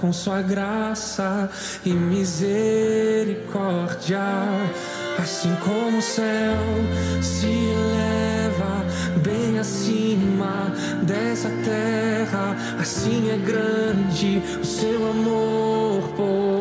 [0.00, 1.48] com sua graça
[1.84, 4.20] e misericórdia.
[5.18, 6.56] Assim como o céu
[7.20, 8.86] se eleva
[9.22, 16.57] bem acima dessa terra, assim é grande o seu amor por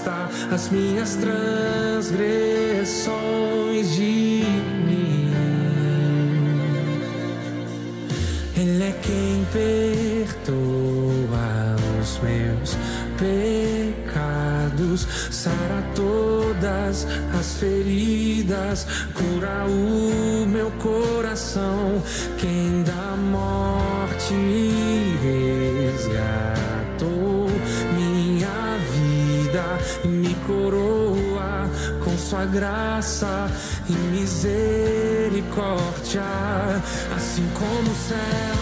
[0.00, 4.42] afasta as minhas transgressões de
[4.86, 5.30] mim.
[8.56, 10.56] Ele é quem perdoa
[12.00, 12.76] os meus
[13.18, 17.06] pecados, sara todas
[17.38, 22.02] as feridas, cura o meu coração.
[32.30, 33.50] Sua graça
[33.88, 36.22] e misericórdia,
[37.16, 38.59] assim como o céu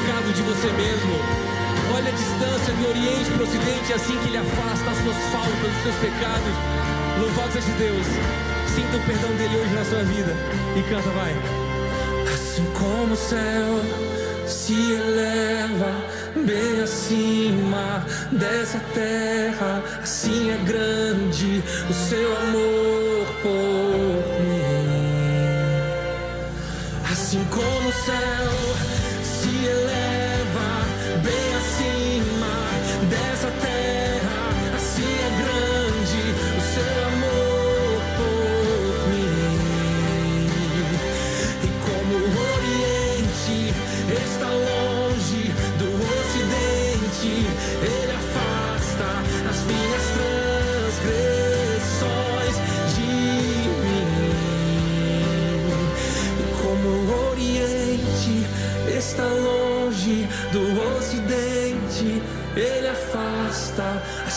[0.00, 1.14] pecado de você mesmo.
[1.94, 5.16] Olha a distância do Oriente para o Ocidente, é assim que Ele afasta as suas
[5.32, 6.54] faltas, os seus pecados.
[7.18, 8.06] Louvado seja Deus.
[8.74, 10.34] Sinta o perdão dele hoje na sua vida.
[10.76, 11.34] E canta, vai.
[12.32, 13.80] Assim como o céu
[14.46, 15.92] se eleva
[16.46, 24.70] bem acima dessa terra, assim é grande o seu amor por mim.
[27.10, 28.99] Assim como o céu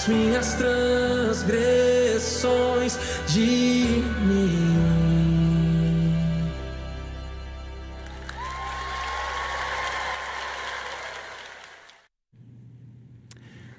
[0.03, 2.97] as minhas transgressões
[3.27, 4.49] de mim.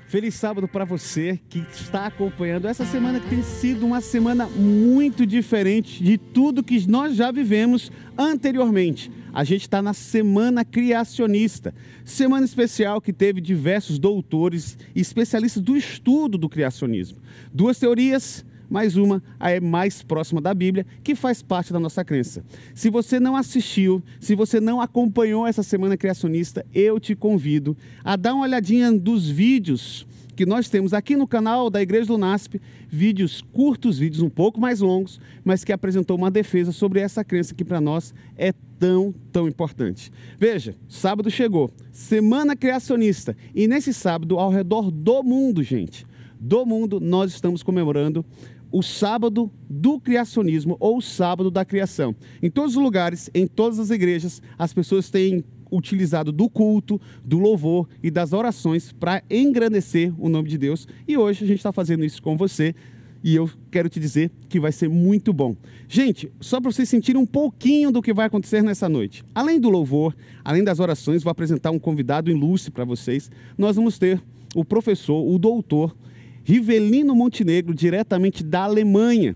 [0.07, 5.27] Feliz sábado para você que está acompanhando essa semana que tem sido uma semana muito
[5.27, 9.11] diferente de tudo que nós já vivemos anteriormente.
[9.35, 11.75] A gente está na Semana Criacionista,
[12.05, 17.19] semana especial que teve diversos doutores e especialistas do estudo do criacionismo.
[17.53, 22.45] Duas teorias, mais uma é mais próxima da Bíblia, que faz parte da nossa crença.
[22.77, 28.15] Se você não assistiu, se você não acompanhou essa semana criacionista, eu te convido a
[28.15, 32.61] dar uma olhadinha dos vídeos que nós temos aqui no canal da Igreja do NASP,
[32.89, 37.55] vídeos curtos, vídeos um pouco mais longos, mas que apresentou uma defesa sobre essa crença
[37.55, 40.11] que para nós é tão, tão importante.
[40.39, 46.05] Veja, sábado chegou, semana criacionista, e nesse sábado, ao redor do mundo, gente,
[46.39, 48.25] do mundo, nós estamos comemorando
[48.73, 52.13] o sábado do criacionismo ou o sábado da criação.
[52.43, 55.45] Em todos os lugares, em todas as igrejas, as pessoas têm
[55.77, 60.87] utilizado do culto, do louvor e das orações para engrandecer o nome de Deus.
[61.07, 62.75] E hoje a gente está fazendo isso com você.
[63.23, 65.57] E eu quero te dizer que vai ser muito bom.
[65.89, 69.25] Gente, só para vocês sentirem um pouquinho do que vai acontecer nessa noite.
[69.35, 73.31] Além do louvor, além das orações, vou apresentar um convidado ilustre para vocês.
[73.57, 74.23] Nós vamos ter
[74.55, 75.97] o professor, o doutor
[76.45, 79.35] Rivelino Montenegro, diretamente da Alemanha.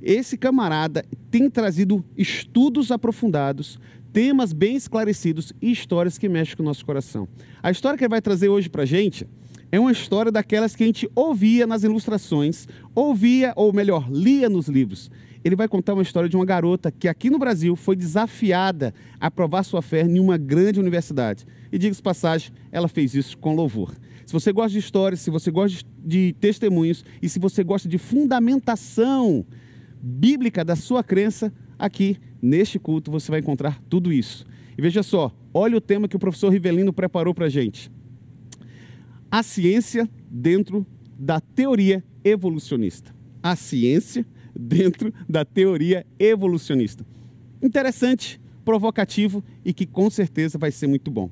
[0.00, 3.78] Esse camarada tem trazido estudos aprofundados,
[4.16, 7.28] temas bem esclarecidos e histórias que mexem com o nosso coração.
[7.62, 9.28] A história que ele vai trazer hoje para gente
[9.70, 14.68] é uma história daquelas que a gente ouvia nas ilustrações, ouvia, ou melhor, lia nos
[14.68, 15.10] livros.
[15.44, 19.30] Ele vai contar uma história de uma garota que aqui no Brasil foi desafiada a
[19.30, 21.44] provar sua fé em uma grande universidade.
[21.70, 23.94] E diga-se passagem, ela fez isso com louvor.
[24.24, 27.98] Se você gosta de histórias, se você gosta de testemunhos e se você gosta de
[27.98, 29.44] fundamentação
[30.00, 34.44] bíblica da sua crença, aqui neste culto você vai encontrar tudo isso.
[34.76, 37.90] E veja só, olha o tema que o professor Rivelino preparou para a gente.
[39.30, 40.86] A ciência dentro
[41.18, 43.14] da teoria evolucionista.
[43.42, 47.06] A ciência dentro da teoria evolucionista.
[47.62, 51.30] Interessante, provocativo e que com certeza vai ser muito bom.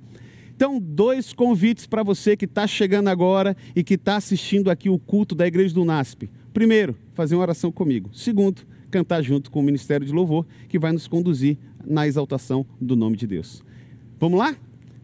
[0.56, 4.98] Então, dois convites para você que está chegando agora e que está assistindo aqui o
[4.98, 6.30] culto da Igreja do NASP.
[6.52, 8.10] Primeiro, fazer uma oração comigo.
[8.12, 8.62] Segundo,
[8.94, 13.16] cantar junto com o Ministério de Louvor, que vai nos conduzir na exaltação do nome
[13.16, 13.60] de Deus.
[14.20, 14.56] Vamos lá?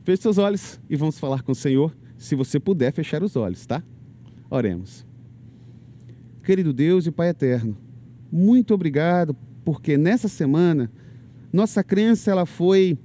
[0.04, 3.66] Feche seus olhos e vamos falar com o Senhor, se você puder fechar os olhos,
[3.66, 3.82] tá?
[4.48, 5.04] Oremos.
[6.44, 7.76] Querido Deus e Pai eterno,
[8.30, 10.88] muito obrigado porque nessa semana
[11.52, 12.96] nossa crença ela foi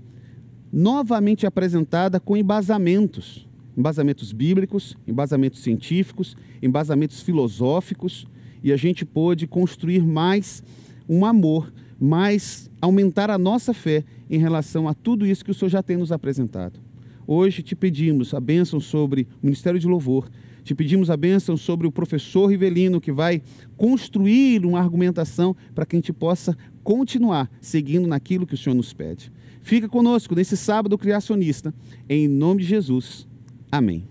[0.71, 8.27] novamente apresentada com embasamentos, embasamentos bíblicos, embasamentos científicos, embasamentos filosóficos,
[8.65, 10.63] e a gente pôde construir mais
[11.07, 15.69] um amor, mais aumentar a nossa fé em relação a tudo isso que o Senhor
[15.69, 16.79] já tem nos apresentado.
[17.27, 20.27] Hoje te pedimos a bênção sobre o Ministério de Louvor,
[20.63, 23.39] te pedimos a bênção sobre o professor Rivelino, que vai
[23.77, 28.93] construir uma argumentação para que a gente possa continuar seguindo naquilo que o Senhor nos
[28.93, 29.31] pede.
[29.61, 31.71] Fica conosco nesse sábado criacionista,
[32.09, 33.27] em nome de Jesus.
[33.71, 34.07] Amém.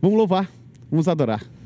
[0.00, 0.50] Vamos louvar,
[0.90, 1.57] vamos adorar.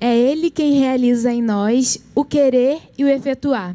[0.00, 3.74] É Ele quem realiza em nós o querer e o efetuar.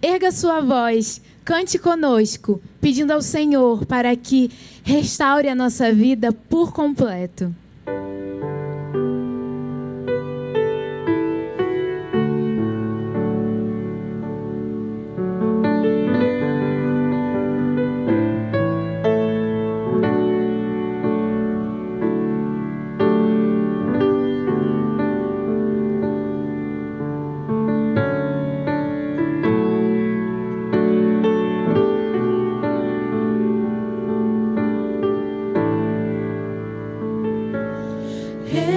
[0.00, 4.50] Erga sua voz, cante conosco, pedindo ao Senhor para que
[4.84, 7.54] restaure a nossa vida por completo.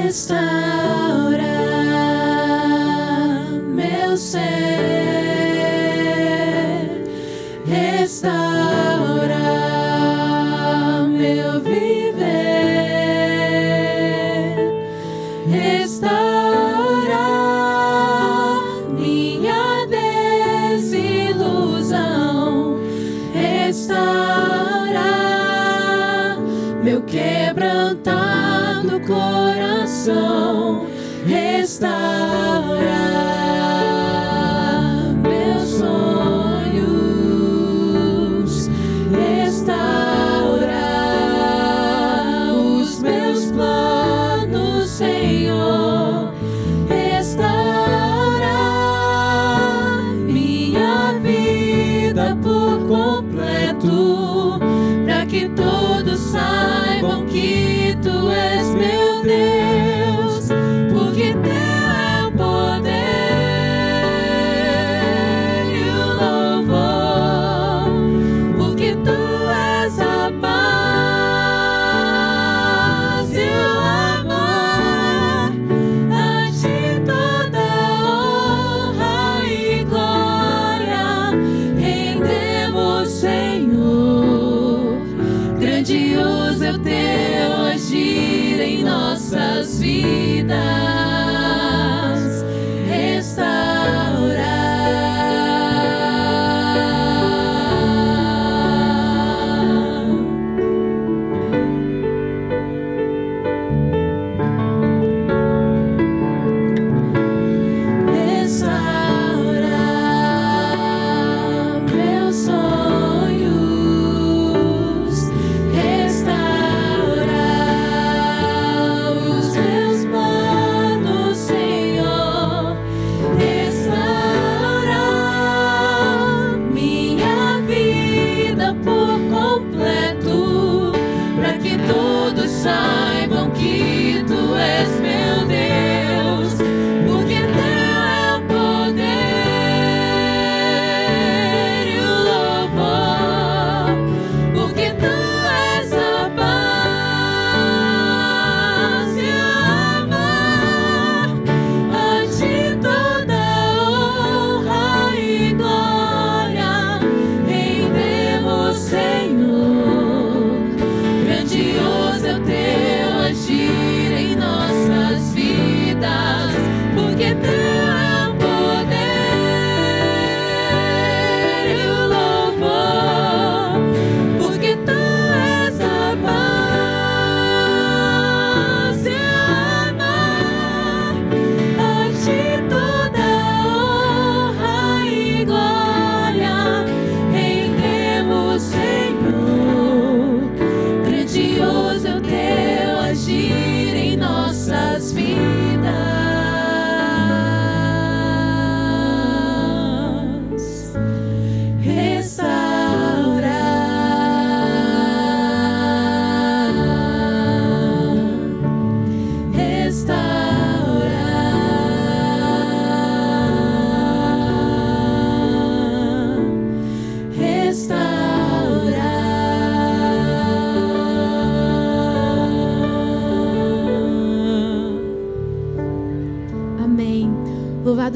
[0.09, 0.48] Meu quebrantado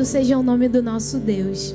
[0.04, 1.74] Louvado seja o nome do nosso Deus.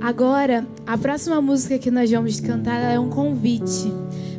[0.00, 3.92] Agora, a próxima música que nós vamos cantar é um convite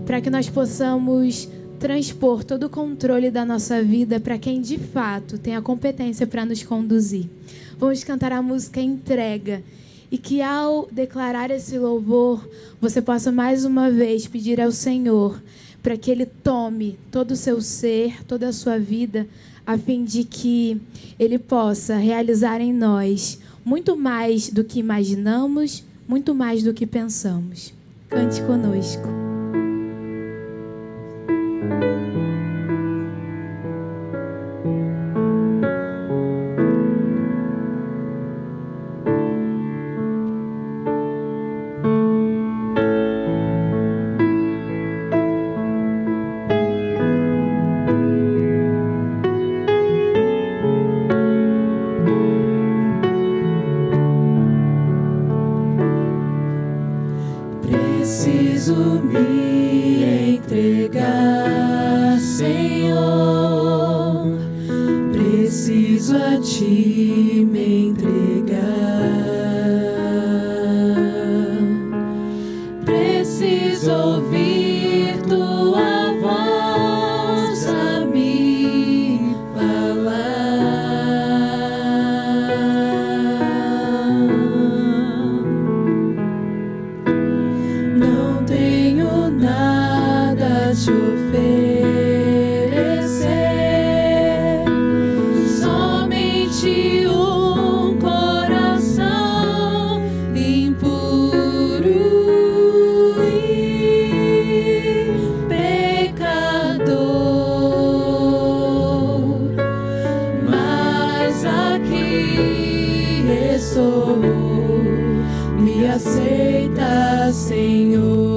[0.08, 1.48] para que nós possamos
[1.80, 6.46] transpor todo o controle da nossa vida para quem de fato tem a competência para
[6.46, 7.30] nos conduzir.
[7.78, 9.62] Vamos cantar a música Entrega
[10.12, 12.44] e que ao declarar esse louvor,
[12.82, 15.40] você possa mais uma vez pedir ao Senhor
[15.84, 19.28] para que Ele tome todo o seu ser, toda a sua vida,
[19.70, 20.82] a fim de que
[21.20, 27.72] Ele possa realizar em nós muito mais do que imaginamos, muito mais do que pensamos.
[28.10, 29.29] Cante conosco.
[114.18, 118.29] Me aceita, Senhor.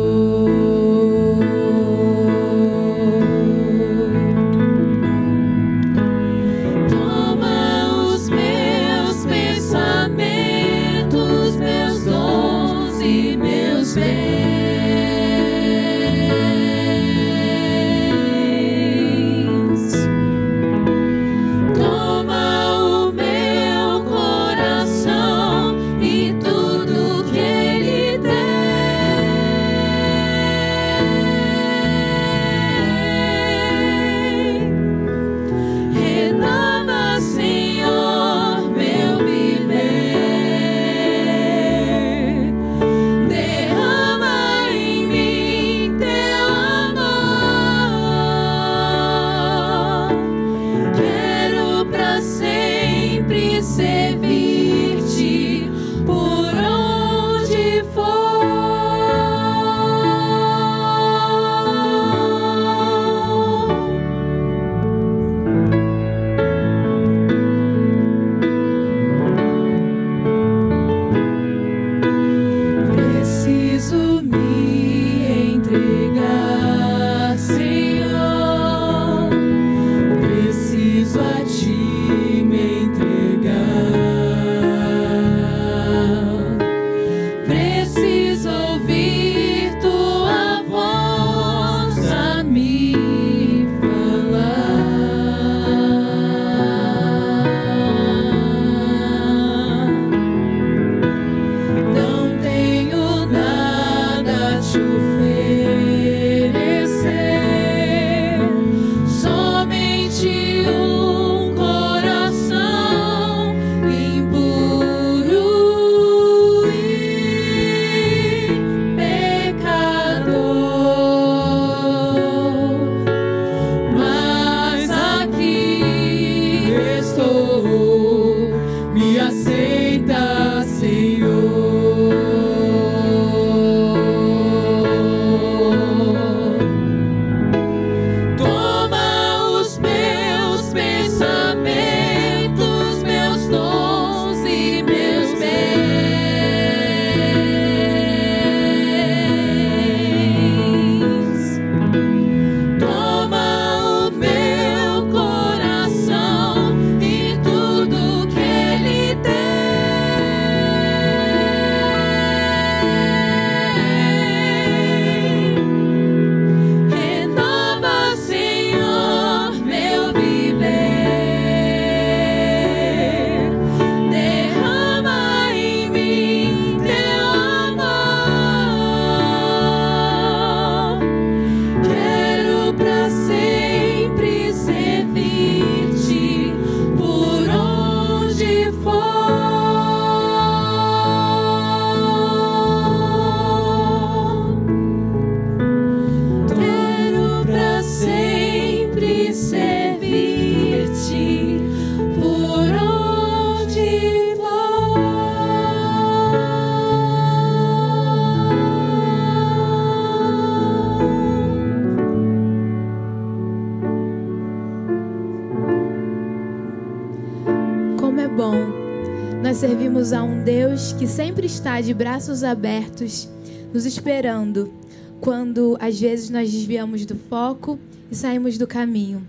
[221.53, 223.29] está de braços abertos,
[223.75, 224.73] nos esperando,
[225.21, 227.79] quando às vezes nós desviamos do foco
[228.11, 229.27] e saímos do caminho.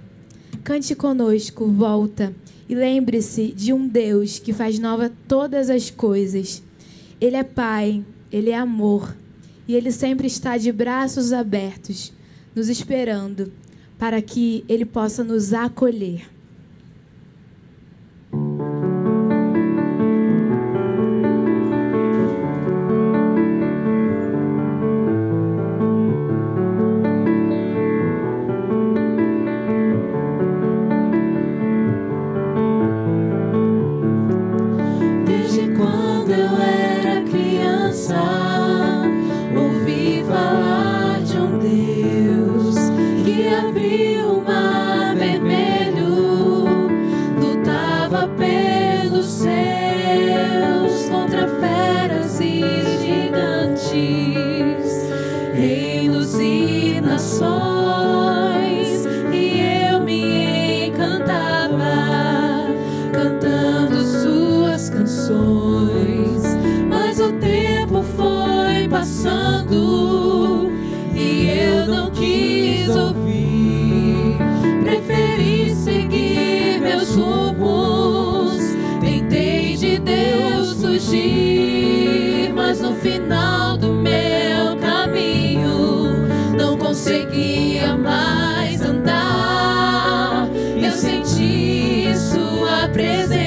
[0.63, 2.33] Cante conosco, volta,
[2.67, 6.63] e lembre-se de um Deus que faz nova todas as coisas.
[7.19, 9.13] Ele é Pai, Ele é amor,
[9.67, 12.13] e Ele sempre está de braços abertos,
[12.55, 13.51] nos esperando,
[13.99, 16.32] para que Ele possa nos acolher.
[87.43, 90.47] queria mais andar.
[90.81, 93.42] Eu senti sua presença.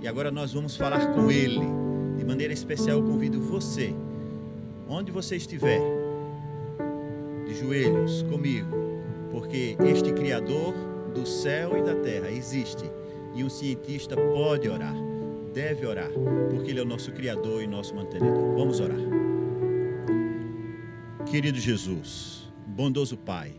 [0.00, 1.60] E agora nós vamos falar com Ele.
[2.16, 3.94] De maneira especial, eu convido você,
[4.88, 5.80] onde você estiver,
[7.46, 8.68] de joelhos comigo,
[9.30, 10.74] porque este Criador
[11.14, 12.90] do céu e da terra existe
[13.34, 14.94] e um cientista pode orar,
[15.52, 16.10] deve orar,
[16.50, 18.56] porque Ele é o nosso Criador e nosso mantenedor.
[18.56, 18.98] Vamos orar.
[21.26, 23.54] Querido Jesus, bondoso Pai,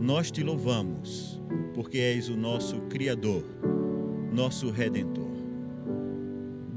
[0.00, 1.40] nós te louvamos,
[1.74, 3.44] porque és o nosso Criador,
[4.32, 5.29] nosso Redentor.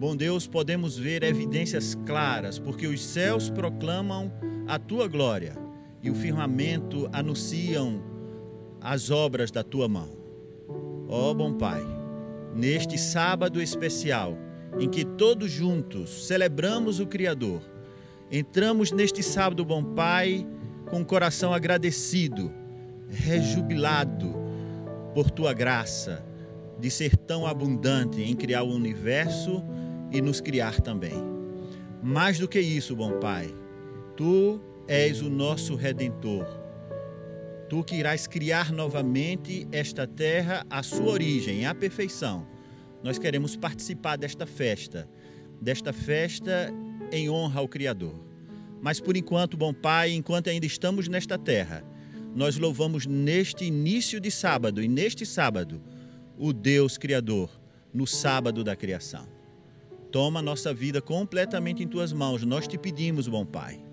[0.04, 4.30] Bom Deus, podemos ver evidências claras, porque os céus proclamam
[4.68, 5.56] a tua glória
[6.02, 8.04] e o firmamento anunciam
[8.82, 10.10] as obras da tua mão.
[11.08, 11.82] Ó oh, bom Pai,
[12.54, 14.38] neste sábado especial,
[14.78, 17.62] em que todos juntos celebramos o Criador,
[18.30, 20.46] entramos neste sábado, bom Pai,
[20.90, 22.52] com o coração agradecido,
[23.08, 24.36] rejubilado
[25.14, 26.26] por tua graça
[26.78, 29.64] de ser tão abundante em criar o universo
[30.14, 31.16] e nos criar também.
[32.02, 33.54] Mais do que isso, bom Pai,
[34.16, 36.46] tu és o nosso redentor.
[37.68, 42.46] Tu que irás criar novamente esta terra à sua origem, à perfeição.
[43.02, 45.10] Nós queremos participar desta festa,
[45.60, 46.72] desta festa
[47.12, 48.14] em honra ao Criador.
[48.82, 51.84] Mas por enquanto, bom Pai, enquanto ainda estamos nesta terra,
[52.36, 55.82] nós louvamos neste início de sábado e neste sábado
[56.38, 57.50] o Deus Criador,
[57.94, 59.33] no sábado da criação.
[60.14, 63.84] Toma nossa vida completamente em tuas mãos, nós te pedimos, bom Pai.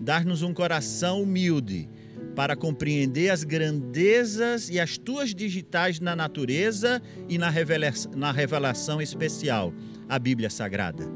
[0.00, 1.86] Dar-nos um coração humilde
[2.34, 9.02] para compreender as grandezas e as tuas digitais na natureza e na revelação, na revelação
[9.02, 9.70] especial,
[10.08, 11.12] a Bíblia Sagrada.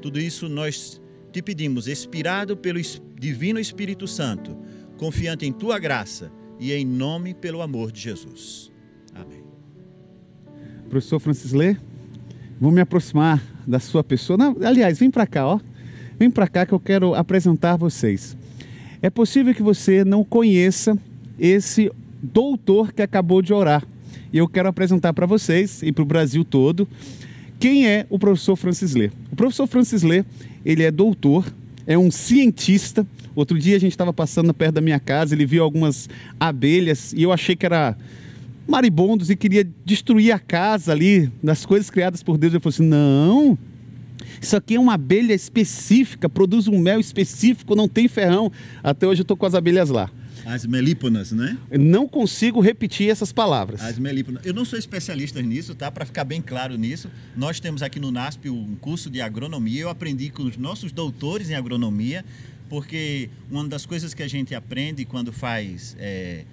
[0.00, 2.80] Tudo isso nós te pedimos, inspirado pelo
[3.18, 4.56] Divino Espírito Santo,
[4.96, 8.70] confiante em tua graça e em nome pelo amor de Jesus.
[9.12, 9.42] Amém.
[10.88, 11.76] Professor Francis Lê,
[12.60, 14.36] vou me aproximar da sua pessoa.
[14.36, 15.60] Não, aliás, vem para cá, ó.
[16.18, 18.36] Vem para cá que eu quero apresentar vocês.
[19.02, 20.98] É possível que você não conheça
[21.38, 21.90] esse
[22.22, 23.86] doutor que acabou de orar.
[24.32, 26.88] E eu quero apresentar para vocês e para o Brasil todo
[27.64, 29.10] quem é o professor Francis Lê.
[29.32, 30.24] O professor Francis Lê,
[30.66, 31.46] ele é doutor,
[31.86, 33.06] é um cientista.
[33.34, 37.22] Outro dia a gente estava passando perto da minha casa, ele viu algumas abelhas e
[37.22, 37.96] eu achei que era
[38.66, 42.54] maribondos e queria destruir a casa ali, das coisas criadas por Deus.
[42.54, 43.58] Eu falei assim: não,
[44.40, 48.50] isso aqui é uma abelha específica, produz um mel específico, não tem ferrão.
[48.82, 50.10] Até hoje eu estou com as abelhas lá.
[50.44, 51.56] As melíponas, né?
[51.70, 53.80] Eu não consigo repetir essas palavras.
[53.80, 54.44] As melíponas.
[54.44, 55.90] Eu não sou especialista nisso, tá?
[55.90, 59.82] Para ficar bem claro nisso, nós temos aqui no NASP um curso de agronomia.
[59.82, 62.22] Eu aprendi com os nossos doutores em agronomia,
[62.68, 66.44] porque uma das coisas que a gente aprende quando faz é,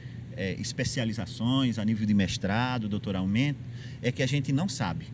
[0.41, 3.59] é, especializações a nível de mestrado, doutoramento,
[4.01, 5.05] é que a gente não sabe,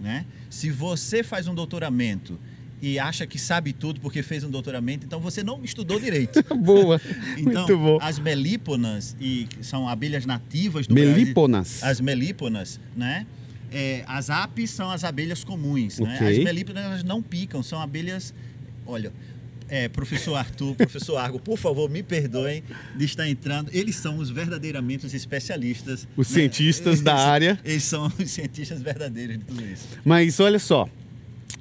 [0.00, 0.26] né?
[0.50, 2.36] Se você faz um doutoramento
[2.80, 6.42] e acha que sabe tudo porque fez um doutoramento, então você não estudou direito.
[6.58, 7.00] Boa,
[7.38, 7.98] Então, muito bom.
[8.02, 11.78] as melíponas, e são abelhas nativas do Melíponas.
[11.78, 11.88] Brasil.
[11.92, 13.24] As melíponas, né?
[13.70, 16.16] É, as apis são as abelhas comuns, né?
[16.16, 16.38] Ok.
[16.38, 18.34] As melíponas elas não picam, são abelhas...
[18.84, 19.12] Olha,
[19.72, 22.62] é, professor Arthur, professor Argo, por favor, me perdoem
[22.94, 23.70] de estar entrando.
[23.72, 26.06] Eles são os verdadeiramente os especialistas.
[26.14, 27.60] Os cientistas da Eles- área.
[27.64, 29.88] Eles são os cientistas verdadeiros de tudo isso.
[30.04, 30.86] Mas olha só,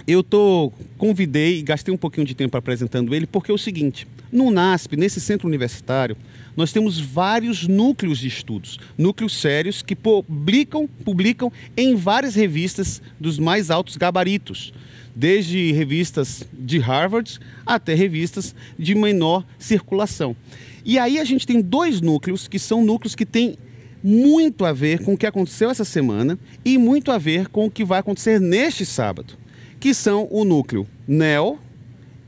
[0.05, 4.05] eu tô convidei e gastei um pouquinho de tempo apresentando ele porque é o seguinte,
[4.29, 6.17] no NASP, nesse centro universitário,
[6.57, 13.39] nós temos vários núcleos de estudos, núcleos sérios que publicam, publicam em várias revistas dos
[13.39, 14.73] mais altos gabaritos,
[15.15, 20.35] desde revistas de Harvard até revistas de menor circulação.
[20.83, 23.57] E aí a gente tem dois núcleos que são núcleos que têm
[24.03, 27.71] muito a ver com o que aconteceu essa semana e muito a ver com o
[27.71, 29.37] que vai acontecer neste sábado,
[29.79, 31.59] que são o núcleo NEL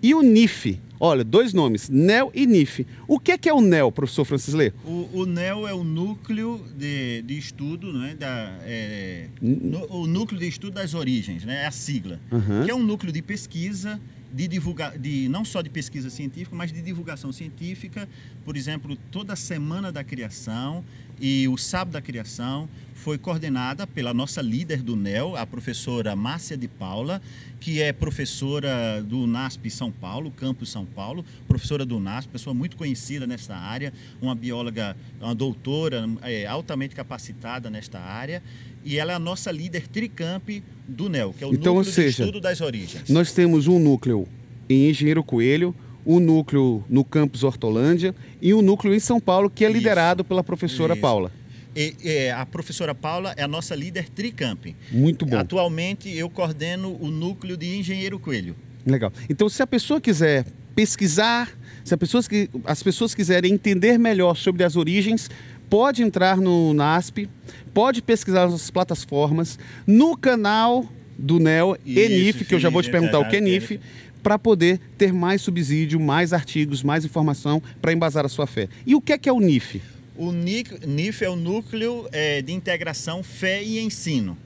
[0.01, 0.79] e o NIF.
[1.05, 2.87] Olha, dois nomes, NEL e NIF.
[3.09, 4.71] O que é, que é o NEL, professor Francis Lê?
[4.85, 10.39] O, o NEL é o núcleo de, de estudo, né, da, é, no, o núcleo
[10.39, 12.63] de estudo das origens, né, é a sigla, Uhum.
[12.63, 13.99] que é um núcleo de pesquisa,
[14.31, 18.07] de divulga, de não só de pesquisa científica, mas de divulgação científica.
[18.45, 20.85] Por exemplo, toda semana da criação
[21.19, 22.67] e o sábado da criação
[23.03, 27.21] foi coordenada pela nossa líder do NEL, a professora Márcia de Paula,
[27.59, 32.77] que é professora do NASP São Paulo, campus São Paulo, professora do NASP, pessoa muito
[32.77, 38.41] conhecida nessa área, uma bióloga, uma doutora é, altamente capacitada nesta área,
[38.85, 40.49] e ela é a nossa líder tricamp
[40.87, 43.09] do NEL, que é o Então, ou núcleo de seja, estudo das origens.
[43.09, 44.27] Nós temos um núcleo
[44.69, 49.63] em Engenheiro Coelho, um núcleo no campus Hortolândia e um núcleo em São Paulo que
[49.63, 49.77] é Isso.
[49.77, 51.01] liderado pela professora Isso.
[51.01, 51.31] Paula.
[51.75, 54.67] E, é, a professora Paula é a nossa líder tricamp.
[54.91, 55.37] Muito bom.
[55.37, 58.55] Atualmente eu coordeno o núcleo de Engenheiro Coelho.
[58.85, 59.11] Legal.
[59.29, 61.49] Então, se a pessoa quiser pesquisar,
[61.83, 65.29] se a pessoas que, as pessoas quiserem entender melhor sobre as origens,
[65.69, 67.29] pode entrar no NASP,
[67.73, 70.85] pode pesquisar nas plataformas, no canal
[71.17, 73.79] do NEL, Isso, ENIF, que eu já vou te sim, perguntar o que é ENIF,
[74.23, 78.69] para poder ter mais subsídio, mais artigos, mais informação para embasar a sua fé.
[78.87, 79.81] E o que é que é o NIF?
[80.15, 84.37] O NIF é o Núcleo é, de Integração Fé e Ensino.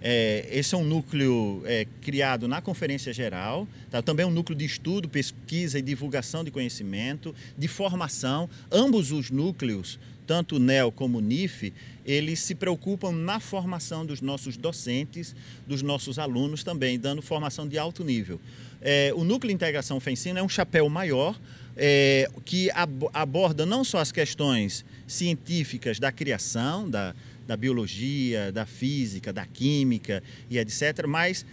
[0.00, 4.00] É, esse é um núcleo é, criado na Conferência Geral, tá?
[4.00, 8.48] também é um núcleo de estudo, pesquisa e divulgação de conhecimento, de formação.
[8.70, 11.72] Ambos os núcleos, tanto o NEL como o NIF,
[12.04, 15.34] eles se preocupam na formação dos nossos docentes,
[15.66, 18.40] dos nossos alunos também, dando formação de alto nível.
[18.80, 21.38] É, o Núcleo de Integração Fé Ensino é um chapéu maior,
[21.76, 27.14] é, que ab- aborda não só as questões científicas da criação, da,
[27.46, 31.44] da biologia, da física, da química e etc., mas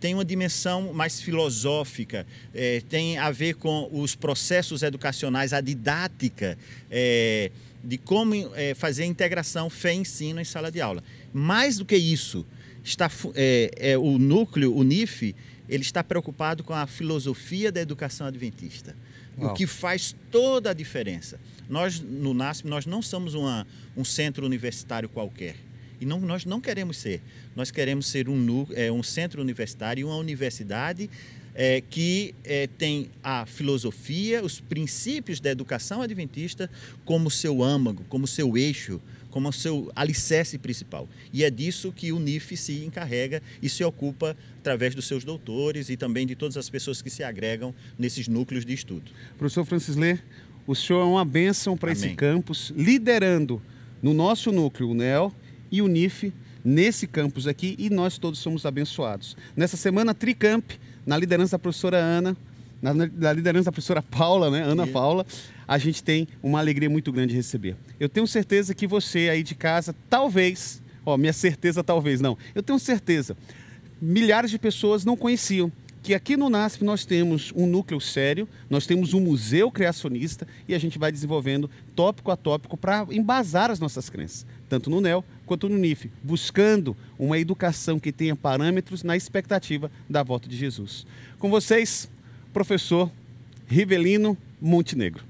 [0.00, 6.58] tem uma dimensão mais filosófica, é, tem a ver com os processos educacionais, a didática
[6.90, 7.50] é,
[7.82, 11.02] de como é, fazer a integração fé-ensino em sala de aula.
[11.32, 12.46] Mais do que isso,
[12.84, 15.34] está, é, é, o núcleo, o NIF,
[15.68, 18.94] ele está preocupado com a filosofia da educação adventista.
[19.38, 19.50] Uau.
[19.50, 21.40] O que faz toda a diferença.
[21.68, 23.66] Nós, no NASP, nós não somos uma,
[23.96, 25.56] um centro universitário qualquer.
[26.00, 27.22] E não, nós não queremos ser.
[27.54, 31.08] Nós queremos ser um, é, um centro universitário e uma universidade
[31.54, 36.70] é, que é, tem a filosofia, os princípios da educação adventista
[37.04, 41.08] como seu âmago, como seu eixo, como seu alicerce principal.
[41.32, 45.88] E é disso que o NIF se encarrega e se ocupa através dos seus doutores
[45.88, 49.10] e também de todas as pessoas que se agregam nesses núcleos de estudo.
[49.38, 50.18] Professor Francis Lê,
[50.66, 53.60] o senhor é uma bênção para esse campus, liderando
[54.02, 55.34] no nosso núcleo o NEL
[55.70, 56.32] e o NIF
[56.64, 59.36] nesse campus aqui e nós todos somos abençoados.
[59.56, 60.72] Nessa semana, Tricamp,
[61.06, 62.36] na liderança da professora Ana,
[62.80, 64.92] na, na liderança da professora Paula, né, Ana Isso.
[64.92, 65.26] Paula,
[65.66, 67.76] a gente tem uma alegria muito grande de receber.
[67.98, 72.62] Eu tenho certeza que você aí de casa, talvez, ó, minha certeza talvez não, eu
[72.62, 73.36] tenho certeza,
[74.00, 75.70] milhares de pessoas não conheciam
[76.02, 80.74] que aqui no NASP nós temos um núcleo sério, nós temos um museu criacionista e
[80.74, 85.22] a gente vai desenvolvendo tópico a tópico para embasar as nossas crenças, tanto no NEL
[85.44, 91.04] quanto no NIF, buscando uma educação que tenha parâmetros na expectativa da volta de Jesus.
[91.38, 92.08] Com vocês,
[92.54, 93.10] professor
[93.66, 95.22] Rivelino Montenegro.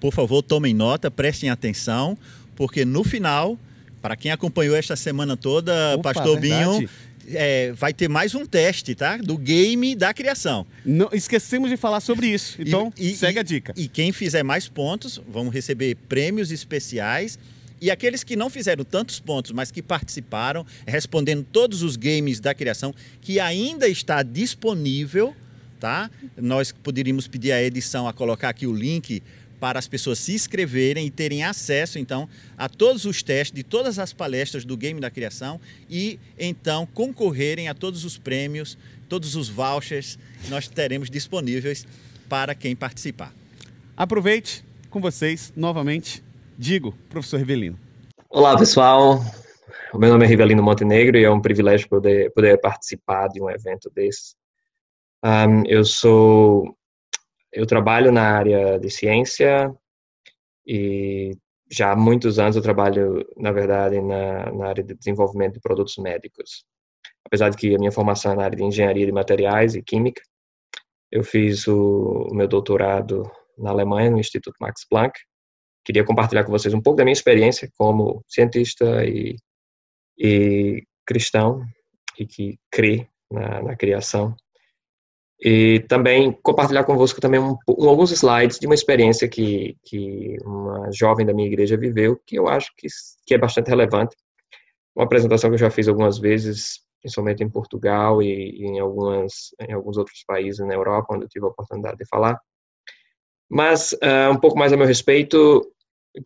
[0.00, 2.18] Por favor, tomem nota, prestem atenção,
[2.56, 3.56] porque no final,
[4.00, 6.78] para quem acompanhou esta semana toda, Opa, Pastor verdade.
[6.78, 6.88] Binho,
[7.28, 9.16] é, vai ter mais um teste, tá?
[9.16, 10.66] Do game da criação.
[10.84, 13.72] Não, esquecemos de falar sobre isso, então E- e- segue e- a dica.
[13.76, 17.38] E quem fizer mais pontos vão receber prêmios especiais.
[17.82, 22.54] E aqueles que não fizeram tantos pontos, mas que participaram, respondendo todos os games da
[22.54, 25.34] criação, que ainda está disponível,
[25.80, 26.08] tá?
[26.36, 29.20] Nós poderíamos pedir à edição a colocar aqui o link
[29.58, 33.98] para as pessoas se inscreverem e terem acesso, então, a todos os testes de todas
[33.98, 39.48] as palestras do Game da Criação e, então, concorrerem a todos os prêmios, todos os
[39.48, 41.84] vouchers que nós teremos disponíveis
[42.28, 43.34] para quem participar.
[43.96, 46.22] Aproveite com vocês novamente,
[46.58, 47.78] digo, professor Rivelino.
[48.28, 49.20] Olá, pessoal.
[49.92, 53.50] O meu nome é Rivelino Montenegro e é um privilégio poder, poder participar de um
[53.50, 54.34] evento desse.
[55.24, 56.76] Um, eu sou,
[57.52, 59.72] eu trabalho na área de ciência
[60.66, 61.36] e
[61.70, 65.96] já há muitos anos eu trabalho, na verdade, na, na área de desenvolvimento de produtos
[65.98, 66.64] médicos.
[67.24, 70.22] Apesar de que a minha formação é na área de engenharia de materiais e química,
[71.10, 75.18] eu fiz o, o meu doutorado na Alemanha, no Instituto Max Planck,
[75.84, 79.36] queria compartilhar com vocês um pouco da minha experiência como cientista e,
[80.18, 81.62] e cristão
[82.18, 84.34] e que crê na, na criação.
[85.40, 91.26] e também compartilhar convosco também um, alguns slides de uma experiência que, que uma jovem
[91.26, 92.86] da minha igreja viveu, que eu acho que,
[93.26, 94.14] que é bastante relevante.
[94.94, 99.32] Uma apresentação que eu já fiz algumas vezes, principalmente em Portugal e, e em, algumas,
[99.68, 102.38] em alguns outros países na Europa, onde eu tive a oportunidade de falar.
[103.52, 105.60] Mas, uh, um pouco mais a meu respeito,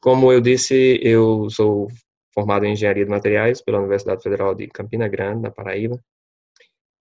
[0.01, 1.89] como eu disse, eu sou
[2.33, 5.99] formado em Engenharia de Materiais pela Universidade Federal de Campina Grande, na Paraíba.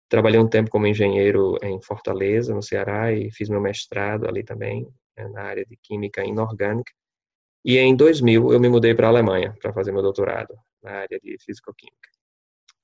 [0.07, 4.87] Trabalhei um tempo como engenheiro em Fortaleza, no Ceará, e fiz meu mestrado ali também,
[5.17, 6.93] né, na área de Química Inorgânica.
[7.65, 11.19] E em 2000 eu me mudei para a Alemanha para fazer meu doutorado na área
[11.19, 12.09] de Físico-Química.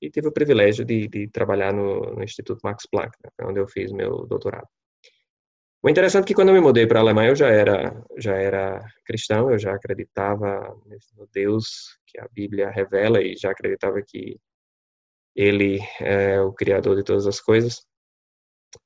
[0.02, 3.66] E tive o privilégio de, de trabalhar no, no, Instituto Max Planck, né, onde eu
[3.66, 4.68] fiz meu doutorado.
[5.82, 8.34] O interessante é que quando eu me mudei para a Alemanha eu já era já
[8.34, 10.76] era cristão, eu já acreditava
[11.16, 14.38] no Deus que a Bíblia revela e já acreditava que
[15.34, 17.86] ele é o criador de todas as coisas.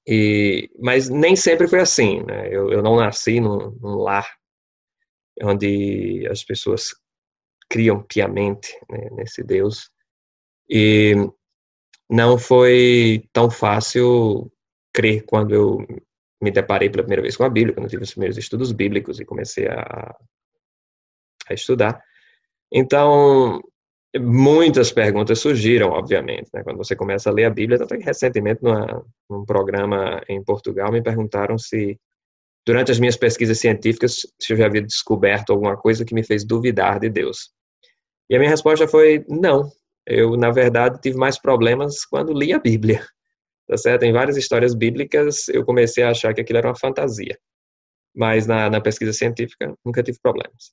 [0.07, 2.49] E, mas nem sempre foi assim, né?
[2.49, 4.27] Eu, eu não nasci num, num, lar
[5.43, 6.95] onde as pessoas
[7.69, 9.91] criam piamente né, nesse Deus.
[10.69, 11.15] E
[12.09, 14.51] não foi tão fácil
[14.93, 15.79] crer quando eu
[16.45, 19.25] me deparei pela primeira vez com a Bíblia, quando tive os primeiros estudos bíblicos e
[19.25, 20.15] comecei a,
[21.49, 22.01] a estudar.
[22.71, 23.63] Então,
[24.19, 26.63] muitas perguntas surgiram, obviamente, né?
[26.63, 27.79] quando você começa a ler a Bíblia.
[27.87, 31.99] Que recentemente, numa, num programa em Portugal, me perguntaram se,
[32.67, 36.45] durante as minhas pesquisas científicas, se eu já havia descoberto alguma coisa que me fez
[36.45, 37.51] duvidar de Deus.
[38.29, 39.71] E a minha resposta foi não.
[40.07, 43.05] Eu, na verdade, tive mais problemas quando li a Bíblia.
[43.69, 44.03] Tá certo?
[44.03, 47.39] Em várias histórias bíblicas, eu comecei a achar que aquilo era uma fantasia.
[48.15, 50.73] Mas na, na pesquisa científica, nunca tive problemas.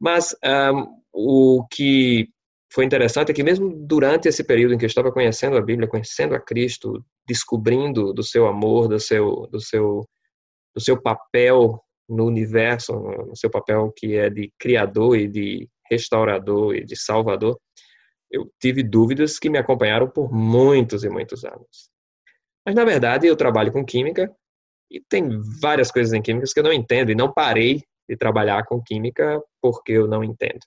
[0.00, 2.28] Mas um, o que
[2.72, 5.88] foi interessante é que mesmo durante esse período em que eu estava conhecendo a Bíblia,
[5.88, 10.06] conhecendo a Cristo, descobrindo do seu amor, do seu do seu
[10.74, 16.74] do seu papel no universo, no seu papel que é de criador e de restaurador
[16.74, 17.58] e de salvador,
[18.30, 21.87] eu tive dúvidas que me acompanharam por muitos e muitos anos.
[22.68, 24.30] Mas na verdade, eu trabalho com química
[24.90, 25.26] e tem
[25.58, 29.42] várias coisas em química que eu não entendo e não parei de trabalhar com química
[29.58, 30.60] porque eu não entendo.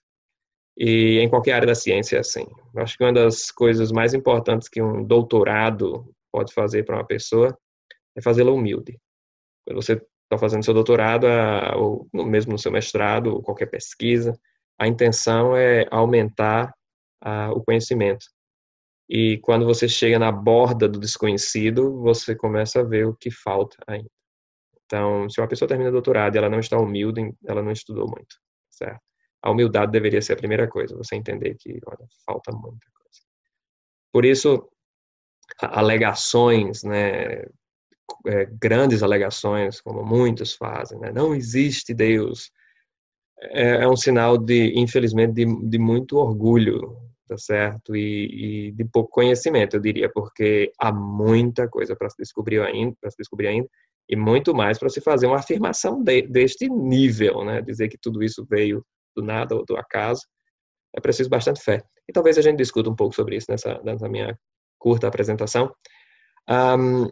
[0.76, 2.48] E em qualquer área da ciência é assim.
[2.74, 7.06] Eu acho que uma das coisas mais importantes que um doutorado pode fazer para uma
[7.06, 7.56] pessoa
[8.18, 8.98] é fazê-la humilde.
[9.64, 11.28] Quando você está fazendo seu doutorado,
[11.76, 14.34] ou mesmo no seu mestrado, ou qualquer pesquisa,
[14.80, 16.74] a intenção é aumentar
[17.54, 18.26] o conhecimento.
[19.14, 23.76] E quando você chega na borda do desconhecido, você começa a ver o que falta
[23.86, 24.10] ainda.
[24.86, 28.38] Então, se uma pessoa termina doutorado e ela não está humilde, ela não estudou muito,
[28.70, 29.02] certo?
[29.42, 33.20] a humildade deveria ser a primeira coisa, você entender que, olha, falta muita coisa.
[34.14, 34.70] Por isso,
[35.60, 37.42] alegações, né,
[38.28, 42.52] é, grandes alegações, como muitos fazem, né, não existe Deus,
[43.40, 47.96] é, é um sinal de, infelizmente, de, de muito orgulho, tá certo?
[47.96, 52.94] E, e, de pouco conhecimento, eu diria, porque há muita coisa para se descobrir ainda,
[53.00, 53.70] para se descobrir ainda,
[54.10, 57.62] e muito mais para se fazer uma afirmação de, deste nível, né?
[57.62, 60.24] Dizer que tudo isso veio do nada ou do acaso.
[60.94, 61.82] É preciso bastante fé.
[62.06, 64.38] E talvez a gente discuta um pouco sobre isso nessa, nessa minha
[64.78, 65.74] curta apresentação.
[66.50, 67.08] Um,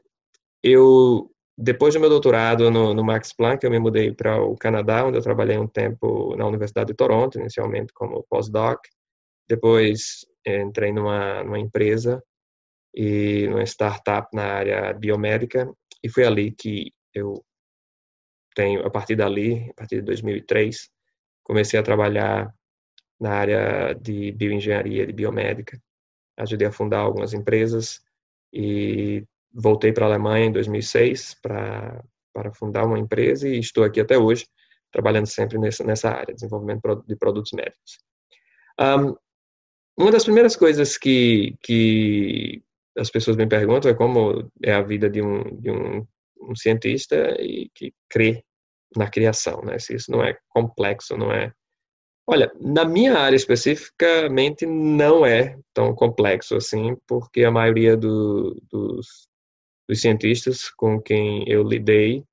[0.61, 5.05] eu, depois do meu doutorado no, no Max Planck, eu me mudei para o Canadá,
[5.05, 8.82] onde eu trabalhei um tempo na Universidade de Toronto, inicialmente como postdoc.
[9.50, 12.24] Depois entrei numa, numa empresa
[12.93, 15.72] e numa startup na área biomédica
[16.04, 17.43] e foi ali que eu
[18.56, 20.89] tenho, a partir dali, a partir de 2003,
[21.43, 22.54] comecei a trabalhar
[23.20, 25.82] na área de bioengenharia, de biomédica.
[26.38, 28.02] Ajudei a fundar algumas empresas
[28.54, 34.00] e voltei para a Alemanha em 2006 para para fundar uma empresa e estou aqui
[34.00, 34.47] até hoje
[34.91, 38.00] trabalhando sempre nessa nessa área, desenvolvimento de produtos médicos.
[38.80, 39.16] Um,
[40.00, 42.64] uma das primeiras coisas que que
[42.97, 46.08] as pessoas me perguntam é como é a vida de um de um,
[46.41, 48.43] um cientista e que crê
[48.95, 49.78] na criação, né?
[49.78, 51.52] Se isso não é complexo, não é.
[52.28, 59.28] Olha, na minha área especificamente não é tão complexo assim, porque a maioria do, dos,
[59.88, 62.24] dos cientistas com quem eu lidei,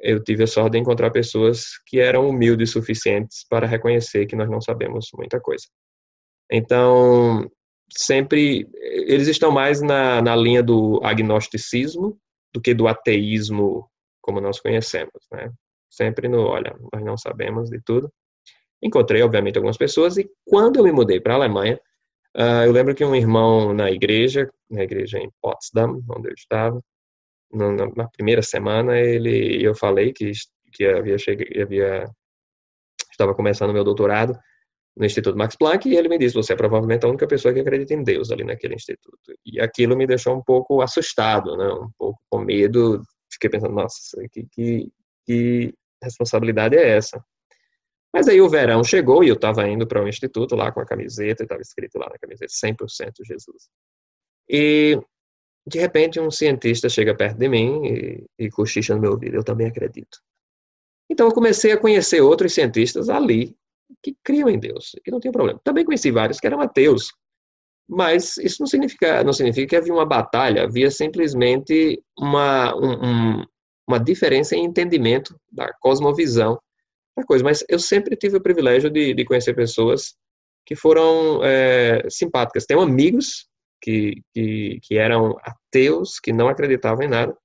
[0.00, 4.48] eu tive a sorte de encontrar pessoas que eram humildes suficientes para reconhecer que nós
[4.50, 5.66] não sabemos muita coisa.
[6.54, 7.50] Então,
[7.96, 12.18] sempre eles estão mais na, na linha do agnosticismo
[12.52, 13.88] do que do ateísmo
[14.20, 15.50] como nós conhecemos, né?
[15.90, 18.12] sempre no, olha, nós não sabemos de tudo.
[18.82, 21.80] Encontrei, obviamente, algumas pessoas e quando eu me mudei para a Alemanha,
[22.36, 26.82] uh, eu lembro que um irmão na igreja, na igreja em Potsdam, onde eu estava,
[27.52, 30.32] na primeira semana, ele, eu falei que,
[30.72, 32.04] que havia, cheguei, havia
[33.10, 34.38] estava começando meu doutorado
[34.96, 37.60] no Instituto Max Planck e ele me disse: Você é provavelmente a única pessoa que
[37.60, 39.32] acredita em Deus ali naquele instituto.
[39.44, 41.68] E aquilo me deixou um pouco assustado, né?
[41.72, 43.02] um pouco com medo.
[43.32, 43.98] Fiquei pensando: Nossa,
[44.30, 44.92] que, que,
[45.24, 47.24] que responsabilidade é essa?
[48.12, 50.80] Mas aí o verão chegou e eu estava indo para o um instituto lá com
[50.80, 53.70] a camiseta, estava escrito lá na camiseta 100% Jesus.
[54.48, 55.00] E
[55.66, 59.44] de repente um cientista chega perto de mim e, e cochicha no meu ouvido, eu
[59.44, 60.18] também acredito.
[61.08, 63.56] Então eu comecei a conhecer outros cientistas ali
[64.02, 65.60] que criam em Deus, que não tem problema.
[65.64, 67.12] Também conheci vários que eram ateus,
[67.88, 73.44] mas isso não significa, não significa que havia uma batalha, havia simplesmente uma, um,
[73.88, 76.58] uma diferença em entendimento da cosmovisão
[77.16, 77.44] da coisa.
[77.44, 80.14] Mas eu sempre tive o privilégio de, de conhecer pessoas
[80.64, 82.64] que foram é, simpáticas.
[82.64, 83.46] Tenho amigos
[83.82, 87.36] que, que, que eram ateus, que não acreditavam em nada,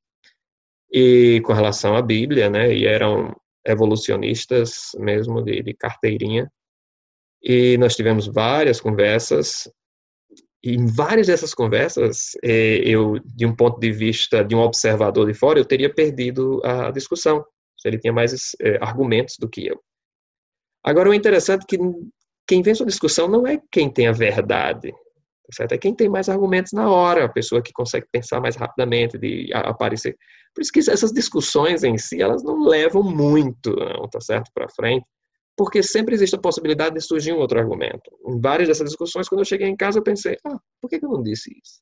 [0.92, 3.36] e com relação à Bíblia, né, e eram
[3.68, 6.52] evolucionistas mesmo de, de carteirinha.
[7.42, 9.70] E nós tivemos várias conversas,
[10.64, 15.28] e em várias dessas conversas, é, eu, de um ponto de vista de um observador
[15.28, 17.46] de fora, eu teria perdido a discussão,
[17.78, 19.80] se ele tinha mais é, argumentos do que eu.
[20.84, 21.78] Agora, o interessante é que
[22.48, 24.94] quem vence a discussão não é quem tem a verdade,
[25.48, 25.72] tá certo?
[25.72, 29.50] É quem tem mais argumentos na hora, a pessoa que consegue pensar mais rapidamente, de
[29.54, 30.18] aparecer.
[30.54, 34.68] Por isso que essas discussões em si, elas não levam muito, não, tá certo, para
[34.70, 35.06] frente,
[35.56, 38.12] porque sempre existe a possibilidade de surgir um outro argumento.
[38.28, 41.10] Em várias dessas discussões, quando eu cheguei em casa, eu pensei, ah, por que eu
[41.10, 41.82] não disse isso?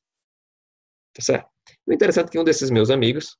[1.12, 1.48] Tá certo?
[1.86, 3.36] O interessante é que um desses meus amigos,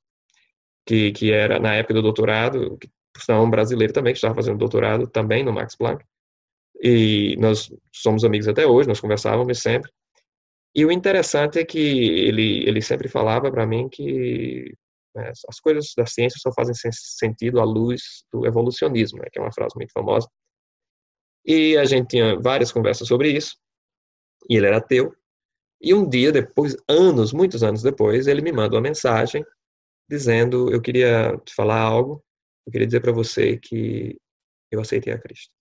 [0.85, 2.89] que, que era na época do doutorado, que
[3.25, 6.03] por um brasileiro também, que estava fazendo doutorado também no Max Planck,
[6.81, 9.91] e nós somos amigos até hoje, nós conversávamos sempre.
[10.77, 14.71] E o interessante é que ele, ele sempre falava para mim que
[15.17, 15.31] né?
[15.49, 19.25] As coisas da ciência só fazem sentido à luz do evolucionismo, né?
[19.31, 20.29] que é uma frase muito famosa.
[21.43, 23.57] E a gente tinha várias conversas sobre isso,
[24.49, 25.15] e ele era ateu.
[25.81, 29.43] E um dia depois, anos, muitos anos depois, ele me manda uma mensagem
[30.09, 32.23] dizendo: Eu queria te falar algo,
[32.65, 34.17] eu queria dizer para você que
[34.71, 35.51] eu aceitei a Cristo.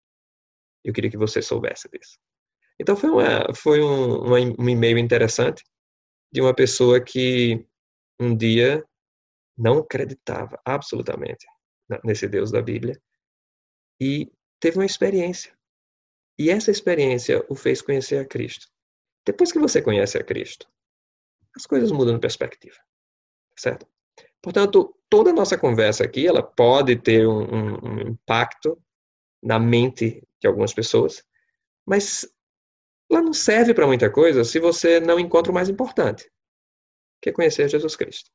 [0.85, 2.19] Eu queria que você soubesse disso.
[2.79, 5.65] Então foi, uma, foi um, um e-mail interessante
[6.33, 7.65] de uma pessoa que
[8.21, 8.85] um dia
[9.57, 11.47] não acreditava absolutamente
[12.05, 13.01] nesse Deus da Bíblia
[14.01, 15.57] e teve uma experiência.
[16.39, 18.69] E essa experiência o fez conhecer a Cristo.
[19.25, 20.69] Depois que você conhece a Cristo,
[21.57, 22.77] as coisas mudam de perspectiva,
[23.59, 23.89] certo?
[24.43, 28.81] Portanto, toda a nossa conversa aqui, ela pode ter um, um, um impacto
[29.43, 31.25] na mente de algumas pessoas,
[31.87, 32.29] mas
[33.11, 36.31] ela não serve para muita coisa se você não encontra o mais importante,
[37.23, 38.31] que é conhecer Jesus Cristo.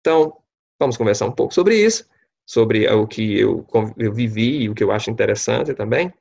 [0.00, 0.36] Então,
[0.78, 2.06] vamos conversar um pouco sobre isso,
[2.46, 3.66] sobre o que eu,
[3.96, 6.12] eu vivi e o que eu acho interessante também.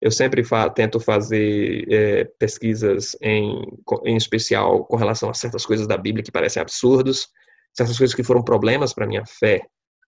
[0.00, 3.62] Eu sempre fa tento fazer é, pesquisas, em,
[4.04, 7.28] em especial com relação a certas coisas da Bíblia que parecem absurdos,
[7.76, 9.60] certas coisas que foram problemas para minha fé.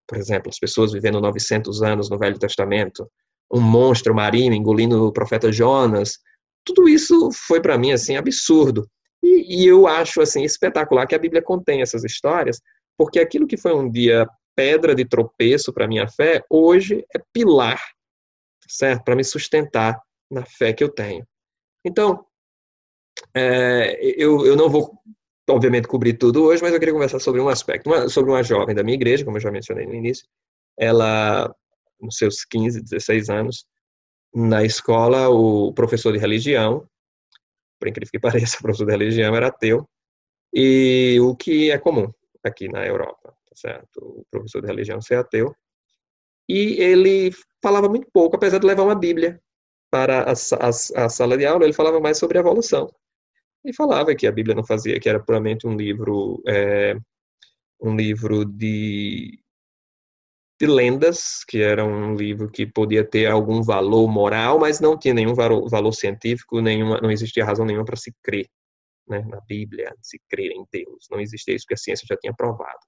[0.06, 3.08] Por exemplo, as pessoas vivendo 900 anos no Velho Testamento,
[3.52, 6.18] um monstro marinho engolindo o profeta Jonas.
[6.64, 8.88] Tudo isso foi para mim assim absurdo.
[9.22, 12.60] E, e, eu acho assim espetacular que a Bíblia contém essas histórias,
[12.96, 17.80] porque aquilo que foi um dia pedra de tropeço para minha fé, hoje é pilar,
[18.68, 19.04] certo?
[19.04, 20.00] Para me sustentar
[20.30, 21.26] na fé que eu tenho.
[21.84, 22.24] Então,
[23.34, 24.98] é, eu, eu não vou,
[25.48, 28.74] obviamente, cobrir tudo hoje, mas eu queria conversar sobre um aspecto, uma, sobre uma jovem
[28.74, 30.26] da minha igreja, como eu já mencionei no início.
[30.78, 31.54] Ela,
[32.00, 33.66] nos seus 15, 16 anos,
[34.34, 36.86] na escola, o professor de religião,
[37.78, 39.88] por incrível que pareça, o professor de religião era ateu,
[40.52, 42.12] e o que é comum
[42.42, 44.00] aqui na Europa, tá certo?
[44.00, 45.54] O professor de religião ser ateu.
[46.48, 47.30] E ele
[47.62, 49.40] falava muito pouco, apesar de levar uma Bíblia
[49.90, 52.92] para a, a, a sala de aula, ele falava mais sobre a evolução.
[53.64, 56.96] E falava que a Bíblia não fazia, que era puramente um livro, é,
[57.80, 59.38] um livro de,
[60.60, 65.14] de lendas, que era um livro que podia ter algum valor moral, mas não tinha
[65.14, 68.46] nenhum valor, valor científico, nenhuma, não existia razão nenhuma para se crer
[69.08, 71.06] né, na Bíblia, se crer em Deus.
[71.10, 72.78] Não existia isso, porque a ciência já tinha provado.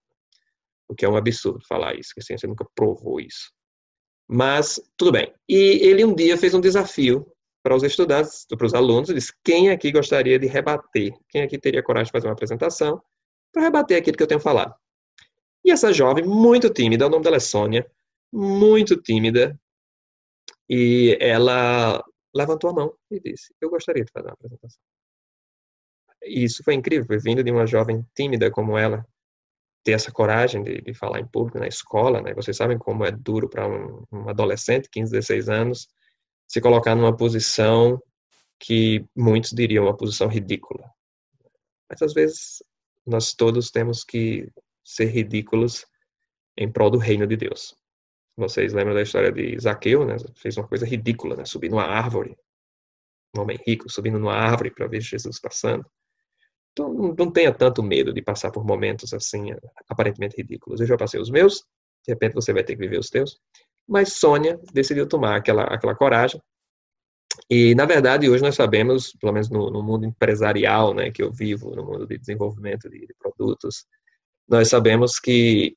[0.87, 3.51] O que é um absurdo falar isso, que a ciência nunca provou isso.
[4.29, 5.33] Mas, tudo bem.
[5.49, 7.27] E ele um dia fez um desafio
[7.63, 11.15] para os estudantes, para os alunos, ele disse, quem aqui gostaria de rebater?
[11.29, 13.01] Quem aqui teria coragem de fazer uma apresentação
[13.51, 14.75] para rebater aquilo que eu tenho falado?
[15.65, 17.89] E essa jovem, muito tímida, o nome dela é Sônia,
[18.33, 19.59] muito tímida,
[20.69, 22.03] e ela
[22.35, 24.81] levantou a mão e disse, eu gostaria de fazer uma apresentação.
[26.25, 29.07] E isso foi incrível, vindo de uma jovem tímida como ela.
[29.85, 32.33] ter essa coragem de, de, falar em público na escola, né?
[32.35, 35.89] Vocês sabem como é duro para um, um, adolescente, 15, 16 anos,
[36.49, 38.01] se colocar numa posição
[38.61, 40.89] que muitos diriam uma posição ridícula.
[41.91, 42.63] Mas às vezes
[43.05, 44.49] nós todos temos que
[44.85, 45.87] ser ridículos
[46.57, 47.77] em prol do reino de Deus.
[48.37, 50.17] Vocês lembram da história de Zaqueu, né?
[50.37, 51.45] Fez uma coisa ridícula, né?
[51.45, 52.37] Subir numa árvore.
[53.37, 55.85] Um homem rico subindo numa árvore para ver Jesus passando.
[56.73, 59.55] Então, não tenha tanto medo de passar por momentos assim,
[59.89, 60.81] aparentemente ridículos.
[60.81, 61.65] Eu já passei os meus,
[62.07, 63.39] de repente você vai ter que viver os teus.
[63.87, 66.41] Mas Sônia decidiu tomar aquela, aquela coragem.
[67.49, 71.31] E, na verdade, hoje nós sabemos, pelo menos no, no mundo empresarial né, que eu
[71.31, 73.87] vivo, no mundo de desenvolvimento de, de produtos,
[74.49, 75.77] nós sabemos que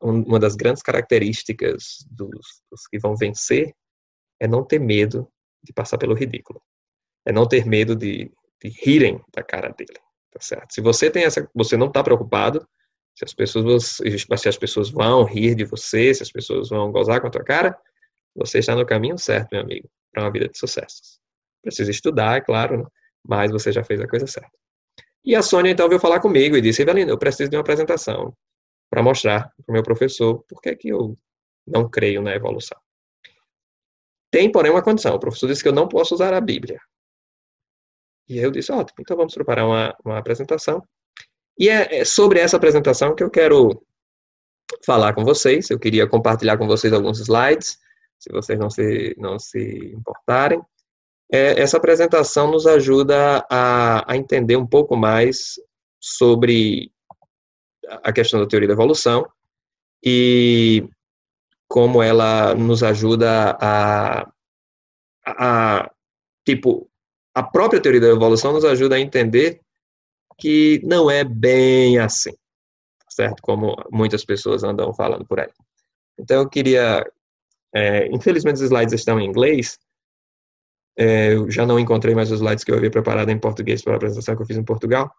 [0.00, 3.72] uma das grandes características dos, dos que vão vencer
[4.40, 5.30] é não ter medo
[5.62, 6.60] de passar pelo ridículo.
[7.26, 8.32] É não ter medo de,
[8.62, 9.98] de rirem da cara dele.
[10.32, 10.72] Tá certo?
[10.72, 12.66] Se você tem essa, você não está preocupado
[13.14, 13.98] se as pessoas,
[14.38, 17.44] se as pessoas vão rir de você, se as pessoas vão gozar com a tua
[17.44, 17.76] cara,
[18.34, 21.20] você está no caminho certo, meu amigo, para uma vida de sucessos.
[21.62, 22.84] Precisa estudar, é claro, né?
[23.26, 24.50] mas você já fez a coisa certa.
[25.24, 28.34] E a Sônia então veio falar comigo e disse: Evelina, eu preciso de uma apresentação
[28.90, 31.16] para mostrar para o meu professor por que, que eu
[31.66, 32.78] não creio na evolução.
[34.30, 35.14] Tem, porém, uma condição.
[35.14, 36.80] O professor disse que eu não posso usar a Bíblia.
[38.28, 40.86] E eu disse, ótimo, então vamos preparar uma, uma apresentação.
[41.58, 43.84] E é, é sobre essa apresentação que eu quero
[44.84, 45.68] falar com vocês.
[45.68, 47.78] Eu queria compartilhar com vocês alguns slides,
[48.18, 50.62] se vocês não se, não se importarem.
[51.32, 55.54] É, essa apresentação nos ajuda a, a entender um pouco mais
[56.00, 56.90] sobre
[58.02, 59.28] a questão da teoria da evolução
[60.04, 60.88] e
[61.68, 64.32] como ela nos ajuda a,
[65.24, 65.90] a,
[66.44, 66.90] tipo,
[67.34, 69.60] a própria teoria da evolução nos ajuda a entender
[70.38, 72.32] que não é bem assim,
[73.08, 73.40] certo?
[73.42, 75.50] Como muitas pessoas andam falando por aí.
[76.18, 77.04] Então, eu queria.
[77.74, 79.78] É, infelizmente, os slides estão em inglês.
[81.00, 83.94] É, eu já não encontrei mais os slides que eu havia preparado em português para
[83.94, 85.10] a apresentação que eu fiz em Portugal.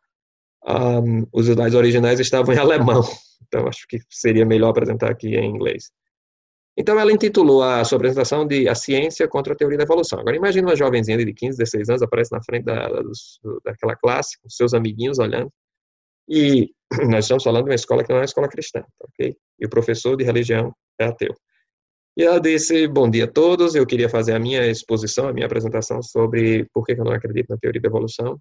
[0.64, 3.02] Um, os slides originais estavam em alemão,
[3.48, 5.90] então acho que seria melhor apresentar aqui em inglês.
[6.78, 10.20] Então, ela intitulou a sua apresentação de A Ciência contra a Teoria da Evolução.
[10.20, 12.88] Agora, imagine uma jovenzinha de 15, 16 anos, aparece na frente da,
[13.66, 15.52] daquela classe, com seus amiguinhos olhando,
[16.30, 16.70] e
[17.10, 19.36] nós estamos falando de uma escola que não é uma escola cristã, tá ok?
[19.60, 21.34] E o professor de religião é ateu.
[22.18, 25.46] E ela disse, bom dia a todos, eu queria fazer a minha exposição, a minha
[25.46, 28.38] apresentação sobre por que eu não acredito na teoria da evolução.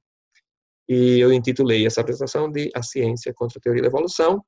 [0.88, 4.44] E eu intitulei essa apresentação de A Ciência contra a Teoria da Evolução,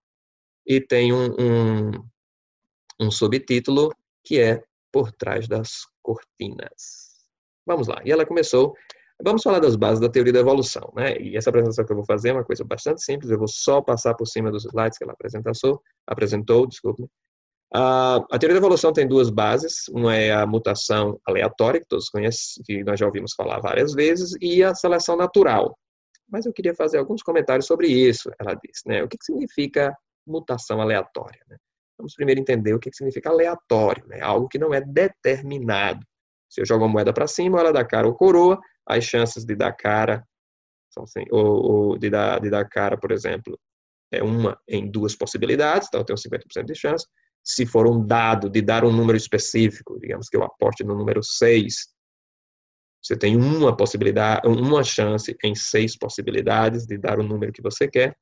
[0.66, 1.90] e tem um, um
[3.02, 3.92] um subtítulo
[4.24, 4.62] que é
[4.92, 7.26] Por Trás das Cortinas.
[7.66, 8.00] Vamos lá.
[8.04, 8.74] E ela começou.
[9.22, 11.16] Vamos falar das bases da teoria da evolução, né?
[11.18, 13.30] E essa apresentação que eu vou fazer é uma coisa bastante simples.
[13.30, 17.04] Eu vou só passar por cima dos slides que ela apresentou, apresentou, desculpe.
[17.74, 19.88] A teoria da evolução tem duas bases.
[19.88, 24.36] Uma é a mutação aleatória, que todos conhecem, que nós já ouvimos falar várias vezes,
[24.40, 25.76] e a seleção natural.
[26.30, 29.02] Mas eu queria fazer alguns comentários sobre isso, ela disse, né?
[29.02, 29.94] O que, que significa
[30.26, 31.40] mutação aleatória?
[31.48, 31.56] Né?
[31.98, 34.20] Vamos primeiro entender o que significa aleatório, né?
[34.20, 36.00] algo que não é determinado.
[36.48, 39.54] Se eu jogo uma moeda para cima, ela dá cara ou coroa, as chances de
[39.54, 40.26] dar cara,
[40.90, 43.58] são ou, ou de, dar, de dar cara, por exemplo,
[44.12, 47.06] é uma em duas possibilidades, então eu tenho 50% de chance.
[47.45, 51.22] Se for um dado de dar um número específico, digamos que eu aposte no número
[51.22, 51.93] 6,
[53.03, 57.88] você tem uma possibilidade, uma chance em seis possibilidades de dar o número que você
[57.88, 58.16] quer.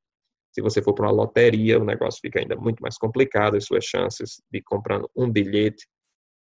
[0.52, 3.84] Se você for para uma loteria, o negócio fica ainda muito mais complicado, as suas
[3.84, 5.86] chances de comprando um bilhete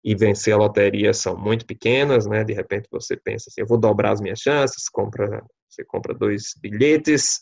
[0.04, 2.44] e vencer a loteria são muito pequenas, né?
[2.44, 6.52] De repente você pensa assim, eu vou dobrar as minhas chances, compra, você compra dois
[6.60, 7.40] bilhetes,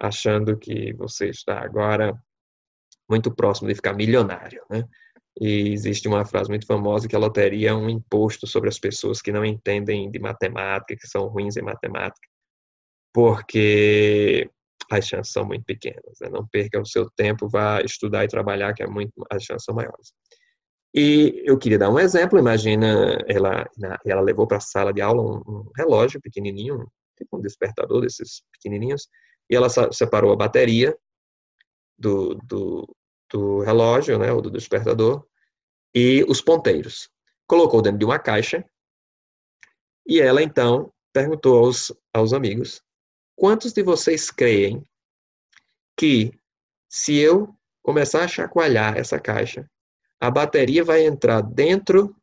[0.00, 2.12] achando que você está agora
[3.08, 4.84] muito próximo de ficar milionário, né?
[5.40, 9.20] E existe uma frase muito famosa que a loteria é um imposto sobre as pessoas
[9.20, 12.28] que não entendem de matemática, que são ruins em matemática,
[13.12, 14.48] porque
[14.90, 16.18] as chances são muito pequenas.
[16.20, 16.28] Né?
[16.30, 19.74] Não perca o seu tempo, vá estudar e trabalhar, que é muito, as chances são
[19.74, 20.12] maiores.
[20.94, 22.38] E eu queria dar um exemplo.
[22.38, 23.68] Imagina, ela,
[24.06, 26.86] ela levou para a sala de aula um, um, relógio pequenininho,
[27.18, 29.08] tipo um despertador desses pequenininhos,
[29.50, 30.96] e ela separou a bateria
[32.04, 32.96] do, do,
[33.32, 35.26] do relógio, né, ou do despertador,
[35.94, 37.08] e os ponteiros.
[37.46, 38.64] Colocou dentro de uma caixa,
[40.06, 42.84] e ela então perguntou aos, aos amigos
[43.36, 44.86] Quantos de vocês creem
[45.98, 46.32] que
[46.88, 49.68] se eu começar a chacoalhar essa caixa,
[50.20, 52.16] a bateria vai entrar dentro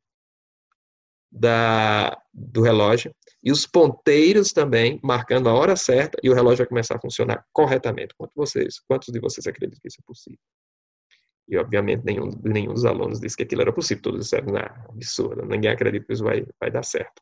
[1.29, 3.13] da, do relógio
[3.43, 7.45] e os ponteiros também marcando a hora certa e o relógio vai começar a funcionar
[7.51, 8.13] corretamente.
[8.15, 10.39] Quantos, vocês, quantos de vocês acreditam que isso é possível?
[11.47, 14.03] E, obviamente, nenhum, nenhum dos alunos disse que aquilo era possível.
[14.03, 17.21] Todos disseram, não, absurdo, ninguém acredita que isso vai, vai dar certo.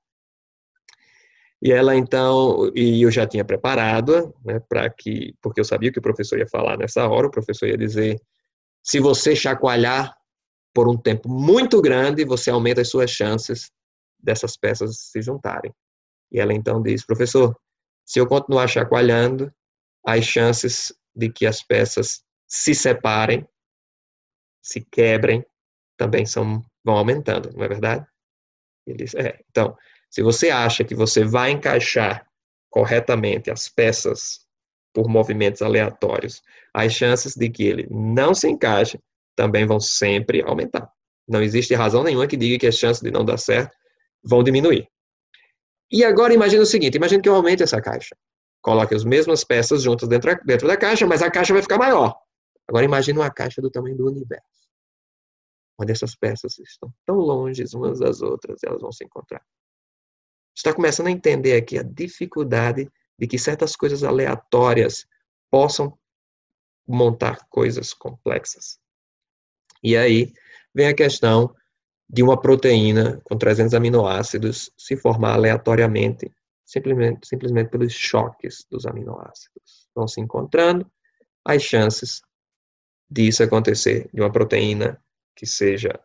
[1.62, 6.00] E ela, então, e eu já tinha preparado, né, para que, porque eu sabia que
[6.00, 8.22] o professor ia falar nessa hora, o professor ia dizer,
[8.84, 10.16] se você chacoalhar
[10.74, 13.72] por um tempo muito grande, você aumenta as suas chances
[14.18, 15.74] dessas peças se juntarem.
[16.32, 17.56] E ela então diz, professor,
[18.06, 19.54] se eu continuar chacoalhando,
[20.06, 23.48] as chances de que as peças se separem,
[24.62, 25.46] se quebrem,
[25.98, 28.06] também são, vão aumentando, não é verdade?
[28.88, 29.40] Ele diz, é.
[29.50, 29.76] Então,
[30.10, 32.26] se você acha que você vai encaixar
[32.70, 34.48] corretamente as peças
[34.94, 36.42] por movimentos aleatórios,
[36.74, 39.00] as chances de que ele não se encaixe
[39.36, 40.92] também vão sempre aumentar.
[41.28, 43.76] Não existe razão nenhuma que diga que as chances de não dar certo
[44.24, 44.88] vão diminuir.
[45.92, 48.16] E agora imagine o seguinte, imagine que eu aumente essa caixa.
[48.62, 52.16] Coloque as mesmas peças juntas dentro, dentro da caixa, mas a caixa vai ficar maior.
[52.68, 54.46] Agora imagine uma caixa do tamanho do universo.
[55.80, 59.42] Onde essas peças estão tão longe umas das outras, elas vão se encontrar.
[60.56, 65.08] Está começando a entender aqui a dificuldade de que certas coisas aleatórias
[65.50, 65.98] possam
[66.88, 68.80] montar coisas complexas.
[69.82, 70.34] E aí
[70.74, 71.56] vem a questão
[72.10, 76.32] de uma proteína com 300 aminoácidos se formar aleatoriamente,
[76.66, 79.88] simplesmente, simplesmente pelos choques dos aminoácidos.
[79.94, 80.90] Vão se encontrando,
[81.46, 82.22] as chances
[83.10, 85.02] disso acontecer de uma proteína
[85.36, 86.00] que seja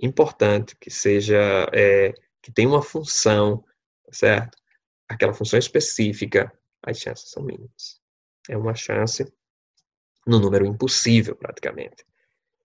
[0.00, 3.64] importante, que seja é, que tenha uma função,
[4.10, 4.56] certo?
[5.08, 8.00] Aquela função específica, as chances são mínimas.
[8.48, 9.24] É uma chance
[10.26, 12.04] no número impossível, praticamente.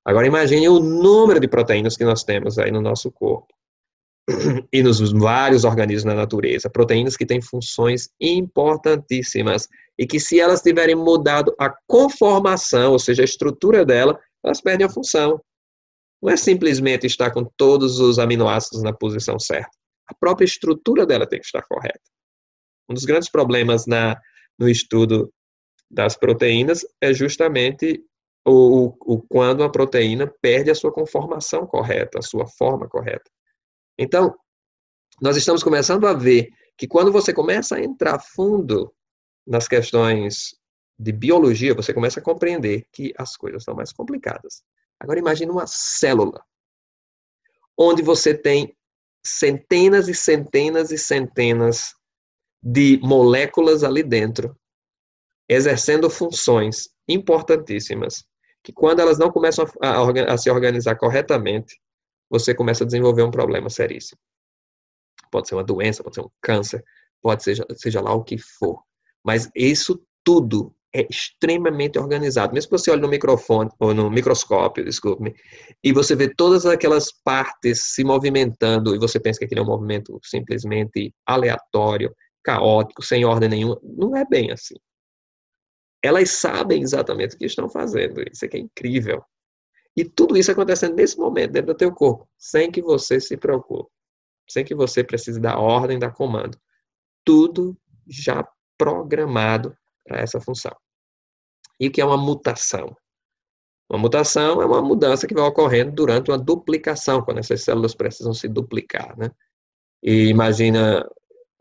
[0.08, 3.54] Agora imagine o número de proteínas que nós temos aí no nosso corpo
[4.72, 9.68] e nos vários organismos na natureza, proteínas que têm funções importantíssimas
[10.00, 14.88] e que se elas tiverem mudado a conformação, ou seja, a estrutura dela, elas perdem
[14.88, 15.42] a função.
[16.24, 19.72] Não é simplesmente estar com todos os aminoácidos na posição certa.
[20.08, 22.00] A própria estrutura dela tem que estar correta.
[22.90, 24.18] Um dos grandes problemas na,
[24.58, 25.30] no estudo
[25.92, 28.02] das proteínas é justamente
[28.50, 33.30] o, o, quando a proteína perde a sua conformação correta, a sua forma correta.
[34.00, 34.34] Então,
[35.22, 38.94] nós estamos começando a ver que quando você começa a entrar fundo
[39.46, 40.56] nas questões
[40.98, 44.64] de biologia, você começa a compreender que as coisas são mais complicadas.
[44.98, 46.42] Agora imagine uma célula
[47.78, 48.76] onde você tem
[49.24, 51.94] centenas e centenas e centenas
[52.64, 54.58] de moléculas ali dentro,
[55.50, 58.26] exercendo funções importantíssimas
[58.68, 61.80] que quando elas não começam a, a, a se organizar corretamente,
[62.30, 64.20] você começa a desenvolver um problema seríssimo.
[65.32, 66.84] Pode ser uma doença, pode ser um câncer,
[67.22, 68.84] pode ser seja lá o que for.
[69.24, 72.54] Mas isso tudo é extremamente organizado.
[72.54, 75.34] Mesmo que você olhe no microfone, ou no microscópio, desculpe-me,
[75.82, 79.68] e você vê todas aquelas partes se movimentando, e você pensa que aquele é um
[79.68, 82.14] movimento simplesmente aleatório,
[82.44, 84.76] caótico, sem ordem nenhuma, não é bem assim
[86.02, 88.22] elas sabem exatamente o que estão fazendo.
[88.32, 89.24] Isso é que é incrível.
[89.96, 93.90] E tudo isso acontecendo nesse momento, dentro do teu corpo, sem que você se preocupe,
[94.48, 96.58] sem que você precise dar ordem, dar comando.
[97.26, 97.76] Tudo
[98.08, 99.76] já programado
[100.06, 100.76] para essa função.
[101.80, 102.96] E o que é uma mutação?
[103.90, 108.34] Uma mutação é uma mudança que vai ocorrendo durante uma duplicação, quando essas células precisam
[108.34, 109.32] se duplicar, né?
[110.04, 111.08] E imagina,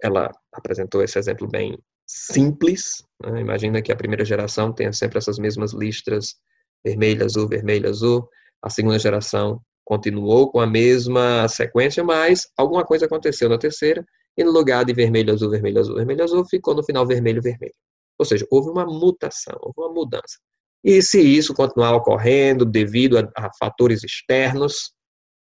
[0.03, 3.02] ela apresentou esse exemplo bem simples.
[3.22, 3.40] Né?
[3.40, 6.36] Imagina que a primeira geração tenha sempre essas mesmas listras
[6.84, 8.28] vermelho, azul, vermelho, azul.
[8.62, 14.04] A segunda geração continuou com a mesma sequência, mas alguma coisa aconteceu na terceira
[14.36, 17.74] e no lugar de vermelho, azul, vermelho, azul, vermelho, azul, ficou no final vermelho, vermelho.
[18.18, 20.38] Ou seja, houve uma mutação, houve uma mudança.
[20.84, 24.92] E se isso continuar ocorrendo devido a, a fatores externos,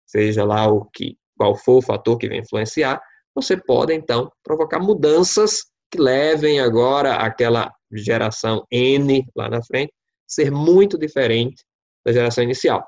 [0.06, 3.00] seja lá o que, qual for o fator que vem influenciar,
[3.34, 9.92] você pode então provocar mudanças que levem agora aquela geração N lá na frente
[10.26, 11.64] ser muito diferente
[12.04, 12.86] da geração inicial.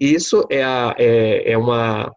[0.00, 2.10] Isso é, a, é, é uma,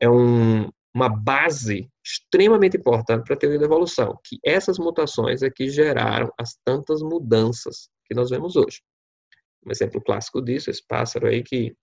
[0.00, 5.50] é um, uma base extremamente importante para a teoria da evolução, que essas mutações é
[5.50, 8.80] que geraram as tantas mudanças que nós vemos hoje.
[9.66, 11.74] Um exemplo clássico disso, esse pássaro aí que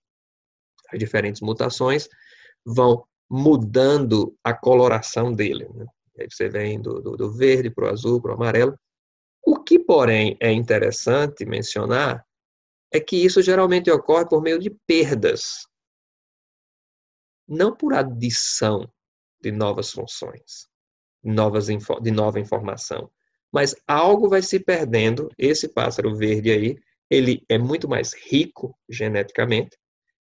[0.92, 2.08] as diferentes mutações
[2.66, 5.68] vão mudando a coloração dele.
[5.74, 5.86] Né?
[6.20, 8.78] Aí você vem do, do, do verde para o azul, para o amarelo.
[9.46, 12.26] O que, porém, é interessante mencionar
[12.92, 15.68] é que isso geralmente ocorre por meio de perdas,
[17.48, 18.88] não por adição
[19.42, 20.68] de novas funções.
[21.24, 23.10] novas de nova informação.
[23.52, 25.30] Mas algo vai se perdendo.
[25.38, 26.78] Esse pássaro verde aí,
[27.10, 29.78] ele é muito mais rico geneticamente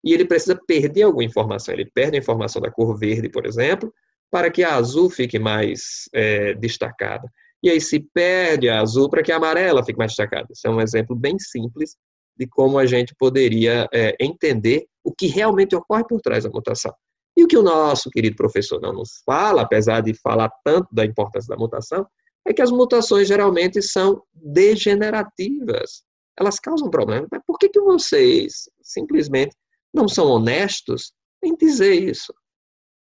[0.02, 1.74] e ele precisa perder alguma informação.
[1.74, 3.92] Ele perde a informação da cor verde, por exemplo,
[4.30, 7.28] para que a azul fique mais é, destacada.
[7.62, 10.46] E aí se perde a azul para que a amarela fique mais destacada.
[10.50, 11.96] Isso é um exemplo bem simples
[12.36, 16.94] de como a gente poderia é, entender o que realmente ocorre por trás da mutação.
[17.36, 21.04] E o que o nosso querido professor não nos fala, apesar de falar tanto da
[21.04, 22.06] importância da mutação,
[22.46, 26.02] é que as mutações geralmente são degenerativas.
[26.38, 27.28] Elas causam problemas.
[27.30, 29.54] Mas por que, que vocês simplesmente
[29.92, 31.12] não são honestos
[31.42, 32.32] em dizer isso?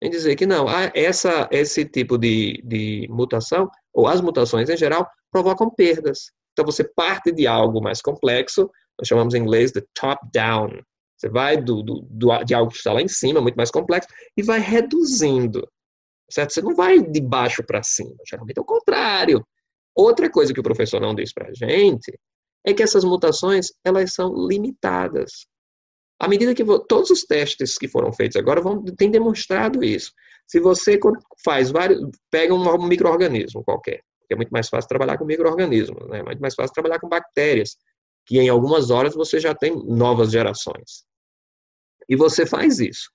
[0.00, 5.08] Em dizer que não, essa, esse tipo de, de mutação, ou as mutações em geral,
[5.30, 6.30] provocam perdas.
[6.52, 10.70] Então você parte de algo mais complexo, nós chamamos em inglês de top-down.
[11.16, 14.08] Você vai do, do, do, de algo que está lá em cima, muito mais complexo,
[14.36, 15.66] e vai reduzindo.
[16.30, 16.52] Certo?
[16.52, 18.14] Você não vai de baixo para cima.
[18.28, 19.44] Geralmente é o contrário.
[19.94, 22.16] Outra coisa que o professor não diz para a gente
[22.64, 25.46] é que essas mutações elas são limitadas.
[26.18, 30.12] À medida que todos os testes que foram feitos agora vão têm demonstrado isso.
[30.46, 30.98] Se você
[31.44, 32.00] faz vários,
[32.30, 36.18] pega um microorganismo qualquer, é muito mais fácil trabalhar com microorganismos, né?
[36.18, 37.76] É muito mais fácil trabalhar com bactérias,
[38.26, 41.04] que em algumas horas você já tem novas gerações.
[42.08, 43.10] E você faz isso.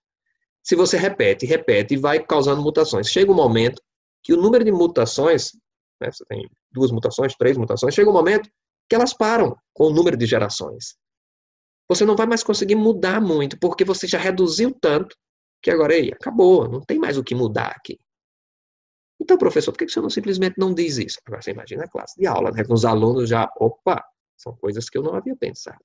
[0.64, 3.82] Se você repete, repete e vai causando mutações, chega um momento
[4.24, 5.52] que o número de mutações,
[6.02, 8.50] né, você tem duas mutações, três mutações, chega um momento
[8.90, 10.96] que elas param com o número de gerações
[11.88, 15.16] você não vai mais conseguir mudar muito, porque você já reduziu tanto
[15.62, 17.98] que agora aí, acabou, não tem mais o que mudar aqui.
[19.20, 21.18] Então, professor, por que você não simplesmente não diz isso?
[21.26, 24.04] Agora você imagina a classe de aula, né, com os alunos já, opa,
[24.38, 25.80] são coisas que eu não havia pensado.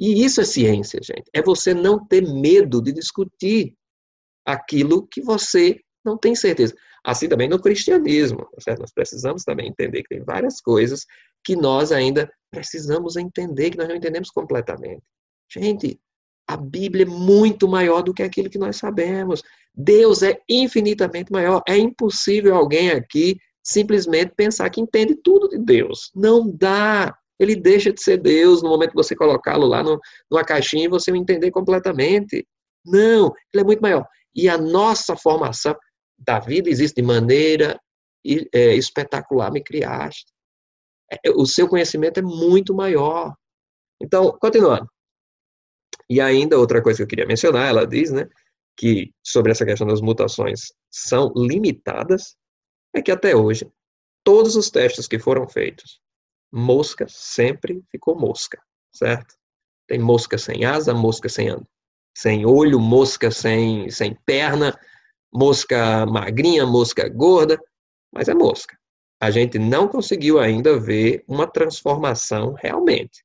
[0.00, 1.28] E isso é ciência, gente.
[1.34, 3.74] É você não ter medo de discutir
[4.46, 6.74] aquilo que você não tem certeza.
[7.04, 8.80] Assim também no cristianismo, tá certo?
[8.80, 11.04] Nós precisamos também entender que tem várias coisas
[11.44, 15.02] que nós ainda precisamos entender, que nós não entendemos completamente.
[15.50, 16.00] Gente,
[16.46, 19.42] a Bíblia é muito maior do que aquilo que nós sabemos.
[19.74, 21.62] Deus é infinitamente maior.
[21.68, 26.10] É impossível alguém aqui simplesmente pensar que entende tudo de Deus.
[26.14, 27.14] Não dá.
[27.38, 30.88] Ele deixa de ser Deus no momento que você colocá-lo lá no, numa caixinha e
[30.88, 32.46] você o entender completamente.
[32.84, 34.06] Não, ele é muito maior.
[34.34, 35.76] E a nossa formação
[36.18, 37.78] da vida existe de maneira
[38.52, 40.32] é, espetacular, me criaste.
[41.12, 43.34] É, o seu conhecimento é muito maior.
[44.00, 44.88] Então, continuando.
[46.08, 48.28] E ainda outra coisa que eu queria mencionar, ela diz, né,
[48.76, 52.36] que sobre essa questão das mutações são limitadas,
[52.94, 53.70] é que até hoje
[54.24, 56.00] todos os testes que foram feitos,
[56.52, 58.60] mosca sempre ficou mosca,
[58.92, 59.34] certo?
[59.86, 61.48] Tem mosca sem asa, mosca sem
[62.16, 64.78] sem olho, mosca sem sem perna,
[65.32, 67.58] mosca magrinha, mosca gorda,
[68.12, 68.78] mas é mosca.
[69.20, 73.24] A gente não conseguiu ainda ver uma transformação realmente.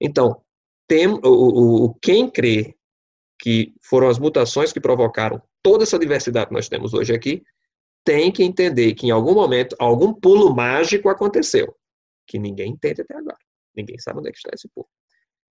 [0.00, 0.42] Então,
[0.90, 2.74] tem, o, o, quem crê
[3.38, 7.44] que foram as mutações que provocaram toda essa diversidade que nós temos hoje aqui,
[8.04, 11.72] tem que entender que em algum momento algum pulo mágico aconteceu,
[12.26, 13.38] que ninguém entende até agora.
[13.76, 14.88] Ninguém sabe onde é que está esse pulo.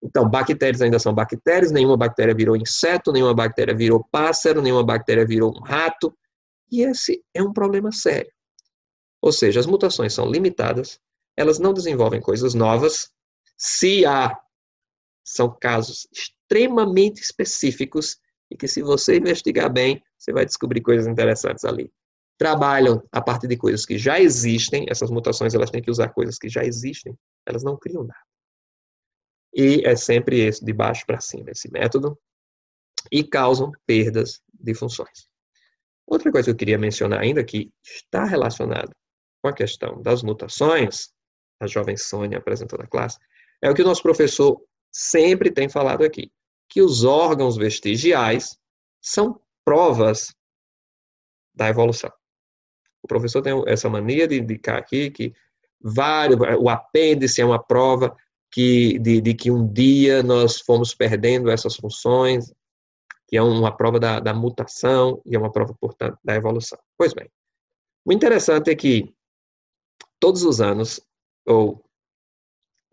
[0.02, 5.24] Então, bactérias ainda são bactérias, nenhuma bactéria virou inseto, nenhuma bactéria virou pássaro, nenhuma bactéria
[5.24, 6.18] virou um rato,
[6.72, 8.32] e esse é um problema sério.
[9.22, 11.00] Ou seja, as mutações são limitadas,
[11.36, 13.12] elas não desenvolvem coisas novas.
[13.56, 14.36] Se há
[15.28, 18.18] são casos extremamente específicos
[18.50, 21.92] e que, se você investigar bem, você vai descobrir coisas interessantes ali.
[22.38, 26.38] Trabalham a partir de coisas que já existem, essas mutações elas têm que usar coisas
[26.38, 27.14] que já existem,
[27.46, 28.22] elas não criam nada.
[29.54, 32.18] E é sempre esse, de baixo para cima, esse método,
[33.12, 35.28] e causam perdas de funções.
[36.06, 38.92] Outra coisa que eu queria mencionar ainda, que está relacionado
[39.42, 41.10] com a questão das mutações,
[41.60, 43.18] a jovem Sônia apresentou na classe,
[43.62, 44.62] é o que o nosso professor
[44.92, 46.32] sempre tem falado aqui,
[46.70, 48.58] que os órgãos vestigiais
[49.02, 50.34] são provas
[51.54, 52.12] da evolução.
[53.02, 55.34] O professor tem essa mania de indicar aqui que
[55.80, 58.16] vários, o apêndice é uma prova
[58.52, 62.54] que, de, de, que um dia nós fomos perdendo essas funções,
[63.28, 66.80] que é uma prova da, da mutação e é uma prova, portanto, da evolução.
[66.98, 67.30] Pois bem,
[68.06, 69.14] o interessante é que
[70.20, 71.02] todos os anos,
[71.46, 71.84] ou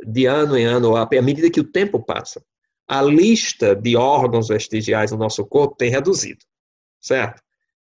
[0.02, 2.42] de ano em ano, à medida que o tempo passa,
[2.88, 6.40] a lista de órgãos vestigiais no nosso corpo tem reduzido,
[7.00, 7.42] certo?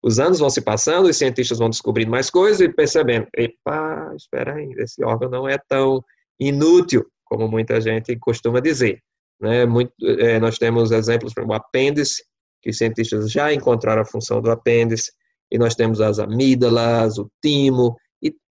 [0.03, 4.55] Os anos vão se passando, os cientistas vão descobrindo mais coisas e percebendo, epa, espera
[4.55, 6.05] aí, esse órgão não é tão
[6.39, 9.03] inútil como muita gente costuma dizer.
[9.41, 9.65] Né?
[9.65, 12.23] Muito, é, nós temos exemplos, como o apêndice,
[12.61, 15.11] que os cientistas já encontraram a função do apêndice,
[15.51, 17.97] e nós temos as amígdalas, o timo,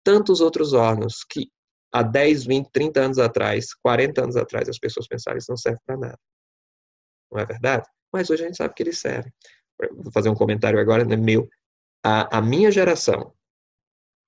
[0.04, 1.48] tantos outros órgãos que
[1.92, 5.56] há 10, 20, 30 anos atrás, 40 anos atrás, as pessoas pensaram que isso não
[5.56, 6.18] serve para nada.
[7.30, 7.88] Não é verdade?
[8.12, 9.32] Mas hoje a gente sabe que eles servem.
[9.92, 11.48] Vou fazer um comentário agora, né, meu.
[12.04, 13.32] A, a minha geração,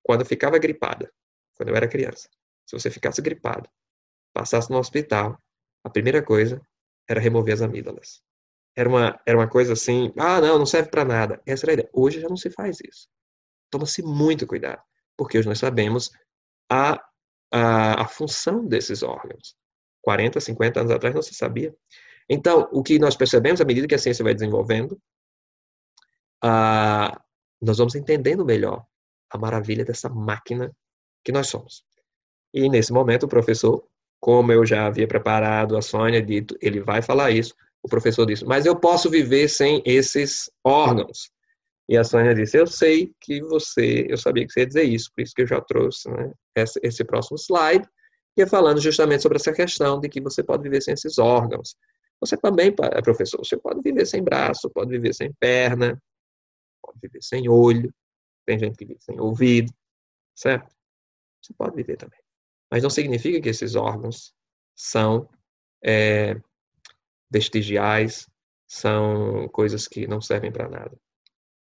[0.03, 1.11] quando eu ficava gripada,
[1.55, 2.29] quando eu era criança,
[2.65, 3.69] se você ficasse gripado,
[4.33, 5.37] passasse no hospital,
[5.83, 6.61] a primeira coisa
[7.07, 8.21] era remover as amígdalas.
[8.75, 11.41] Era uma, era uma coisa assim, ah, não, não serve para nada.
[11.45, 11.89] Essa era a ideia.
[11.93, 13.07] Hoje já não se faz isso.
[13.69, 14.81] Toma-se muito cuidado,
[15.17, 16.11] porque hoje nós sabemos
[16.71, 17.03] a,
[17.53, 19.55] a, a função desses órgãos.
[20.01, 21.73] 40, 50 anos atrás não se sabia.
[22.27, 24.99] Então, o que nós percebemos à medida que a ciência vai desenvolvendo,
[27.61, 28.83] nós vamos entendendo melhor
[29.29, 30.75] a maravilha dessa máquina
[31.23, 31.83] que nós somos.
[32.53, 33.85] E nesse momento, o professor,
[34.19, 37.55] como eu já havia preparado, a Sônia dito, ele vai falar isso.
[37.81, 41.31] O professor disse, mas eu posso viver sem esses órgãos.
[41.87, 45.11] E a Sônia disse, eu sei que você, eu sabia que você ia dizer isso,
[45.13, 47.87] por isso que eu já trouxe né, esse, próximo slide,
[48.35, 51.75] que é falando justamente sobre essa questão de que você pode viver sem esses órgãos.
[52.19, 52.73] Você também,
[53.03, 56.01] professor, você pode viver sem braço, pode viver sem perna,
[56.81, 57.93] pode viver sem olho,
[58.45, 59.71] tem gente que vive sem ouvido,
[60.35, 60.73] certo?
[61.41, 62.19] Você pode viver também.
[62.71, 64.33] Mas não significa que esses órgãos
[64.75, 65.29] são
[65.83, 66.39] é,
[67.29, 68.27] vestigiais,
[68.67, 70.97] são coisas que não servem para nada.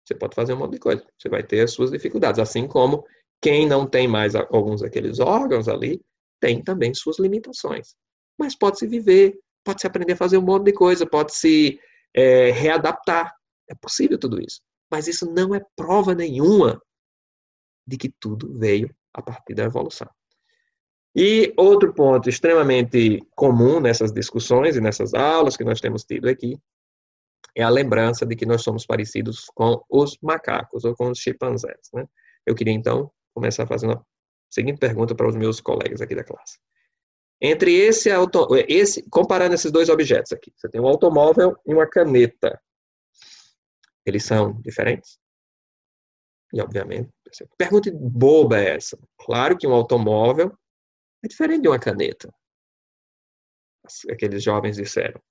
[0.05, 1.05] Você pode fazer um monte de coisa.
[1.17, 2.39] Você vai ter as suas dificuldades.
[2.39, 3.05] Assim como
[3.41, 5.99] quem não tem mais alguns daqueles órgãos ali,
[6.39, 7.95] tem também suas limitações.
[8.37, 11.79] Mas pode-se viver, pode-se aprender a fazer um monte de coisa, pode-se
[12.15, 13.33] é, readaptar.
[13.69, 14.61] É possível tudo isso.
[14.91, 16.81] Mas isso não é prova nenhuma
[17.87, 20.09] de que tudo veio a partir da evolução.
[21.15, 26.57] E outro ponto extremamente comum nessas discussões e nessas aulas que nós temos tido aqui
[27.55, 31.89] é a lembrança de que nós somos parecidos com os macacos ou com os chimpanzés.
[31.93, 32.07] Né?
[32.45, 34.05] Eu queria então começar fazendo a
[34.49, 36.59] seguinte pergunta para os meus colegas aqui da classe.
[37.41, 41.87] Entre esse, auto, esse comparando esses dois objetos aqui, você tem um automóvel e uma
[41.87, 42.61] caneta.
[44.05, 45.19] Eles são diferentes?
[46.53, 47.09] E obviamente,
[47.57, 48.99] pergunta boba é essa.
[49.17, 50.55] Claro que um automóvel
[51.23, 52.33] é diferente de uma caneta.
[54.09, 55.21] Aqueles jovens disseram.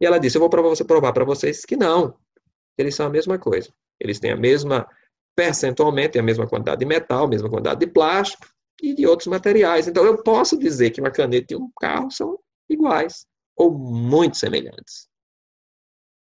[0.00, 2.18] E ela disse: Eu vou provar, provar para vocês que não.
[2.76, 3.72] Eles são a mesma coisa.
[4.00, 4.88] Eles têm a mesma,
[5.34, 8.46] percentualmente, a mesma quantidade de metal, a mesma quantidade de plástico
[8.82, 9.86] e de outros materiais.
[9.86, 13.26] Então, eu posso dizer que uma caneta e um carro são iguais
[13.56, 15.08] ou muito semelhantes.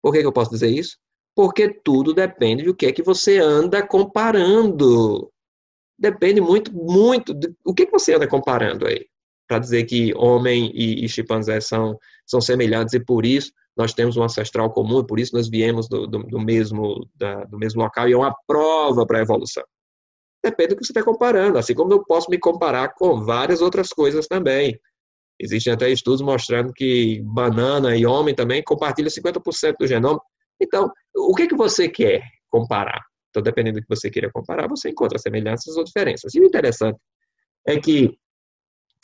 [0.03, 0.99] Por que, que eu posso dizer isso?
[1.35, 5.31] Porque tudo depende do que é que você anda comparando.
[5.99, 7.35] Depende muito, muito.
[7.35, 9.07] Do, o que, que você anda comparando aí?
[9.47, 14.17] para dizer que homem e, e, chimpanzé são, são semelhantes e por isso nós temos
[14.17, 17.83] um ancestral comum e por isso nós viemos do, do, do mesmo, da, do mesmo
[17.83, 19.65] local e é uma prova para a evolução.
[20.43, 23.91] Depende do que você está comparando, assim como eu posso me comparar com várias outras
[23.91, 24.79] coisas também.
[25.39, 30.21] Existem até estudos mostrando que banana e homem também compartilham 50% do genoma.
[30.61, 33.03] Então, o que, que você quer comparar?
[33.29, 36.35] Então, dependendo do que você queira comparar, você encontra semelhanças ou diferenças.
[36.35, 36.99] E o interessante
[37.67, 38.17] é que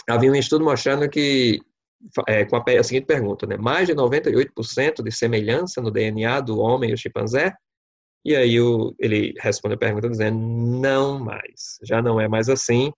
[0.09, 1.61] havia um estudo mostrando que,
[2.27, 3.57] é, com a, a, seguinte pergunta, né?
[3.57, 7.53] mais de 98% de semelhança no DNA do homem e o chimpanzé,
[8.25, 12.93] e aí o, ele responde a pergunta dizendo, não mais, já não é mais assim,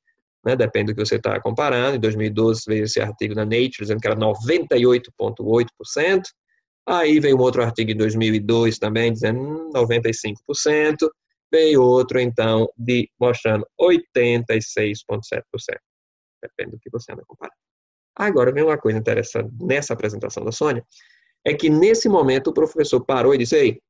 [0.44, 0.56] né?
[0.56, 4.06] depende do que você está comparando, em 2012 veio esse artigo na Nature dizendo que
[4.06, 6.22] era 98,8%,
[6.86, 11.08] aí veio um outro artigo em 2002 também dizendo 95%,
[11.50, 15.42] veio outro então de mostrando 86,7%.
[16.42, 17.64] Depende do que você anda comparando.
[18.16, 20.86] Agora, vem uma coisa interessante nessa apresentação da Sônia,
[21.44, 23.82] é que nesse momento o professor parou e disse, ei,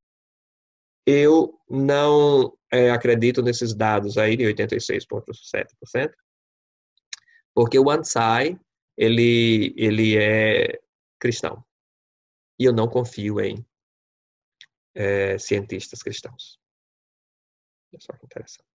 [1.07, 6.13] eu não é, acredito nesses dados aí de 86,7%,
[7.55, 8.59] porque o Ansai,
[8.97, 10.81] ele, ele é
[11.19, 11.65] cristão.
[12.59, 13.65] E eu não confio em
[14.95, 16.59] é, cientistas cristãos.
[17.93, 18.69] Olha só que interessante.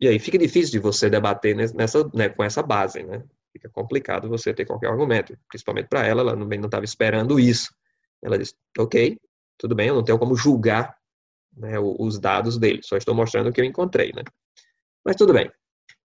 [0.00, 3.24] E aí fica difícil de você debater nessa, né, com essa base, né?
[3.54, 7.72] Fica complicado você ter qualquer argumento, principalmente para ela, ela não estava esperando isso.
[8.20, 9.16] Ela disse, ok,
[9.56, 10.96] tudo bem, eu não tenho como julgar
[11.56, 14.24] né, os dados dele, só estou mostrando o que eu encontrei, né?
[15.04, 15.48] Mas tudo bem.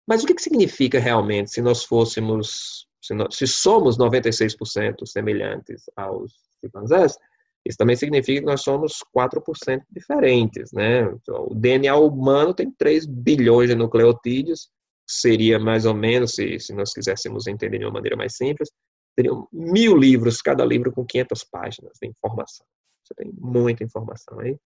[0.05, 5.83] Mas o que, que significa realmente se nós fôssemos, se, nós, se somos 96% semelhantes
[5.95, 7.17] aos chimpanzés,
[7.65, 11.03] isso também significa que nós somos 4% diferentes, né?
[11.03, 14.69] Então, o DNA humano tem 3 bilhões de nucleotídeos,
[15.07, 18.69] seria mais ou menos, se, se nós quiséssemos entender de uma maneira mais simples,
[19.15, 22.65] teriam mil livros, cada livro com 500 páginas de informação.
[23.03, 24.57] Você tem muita informação aí.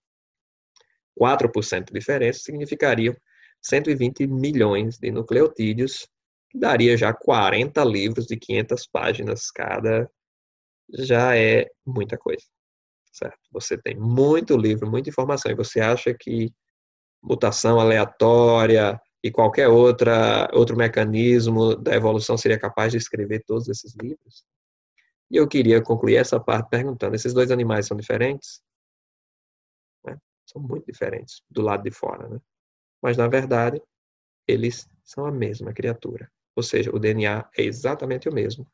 [1.19, 3.15] 4% de diferença significaria
[3.61, 6.07] 120 milhões de nucleotídeos,
[6.49, 10.09] que daria já 40 livros de 500 páginas cada,
[10.93, 12.43] já é muita coisa,
[13.11, 13.39] certo?
[13.51, 16.51] Você tem muito livro, muita informação, e você acha que
[17.21, 23.93] mutação aleatória e qualquer outra, outro mecanismo da evolução seria capaz de escrever todos esses
[23.95, 24.43] livros?
[25.29, 28.61] E eu queria concluir essa parte perguntando: esses dois animais são diferentes?
[30.05, 30.17] Né?
[30.45, 32.39] São muito diferentes do lado de fora, né?
[33.01, 33.81] Mas, na verdade,
[34.47, 36.31] eles são a mesma criatura.
[36.55, 38.67] Ou seja, o DNA é exatamente o mesmo.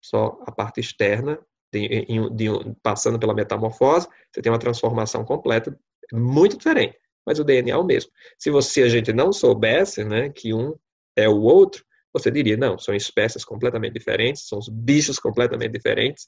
[0.00, 1.38] Só a parte externa,
[1.72, 5.78] de, de, de, passando pela metamorfose, você tem uma transformação completa,
[6.12, 6.98] muito diferente.
[7.28, 8.10] Mas o DNA é o mesmo.
[8.38, 10.74] Se você a gente não soubesse né, que um
[11.14, 16.26] é o outro, você diria, não, são espécies completamente diferentes, são os bichos completamente diferentes.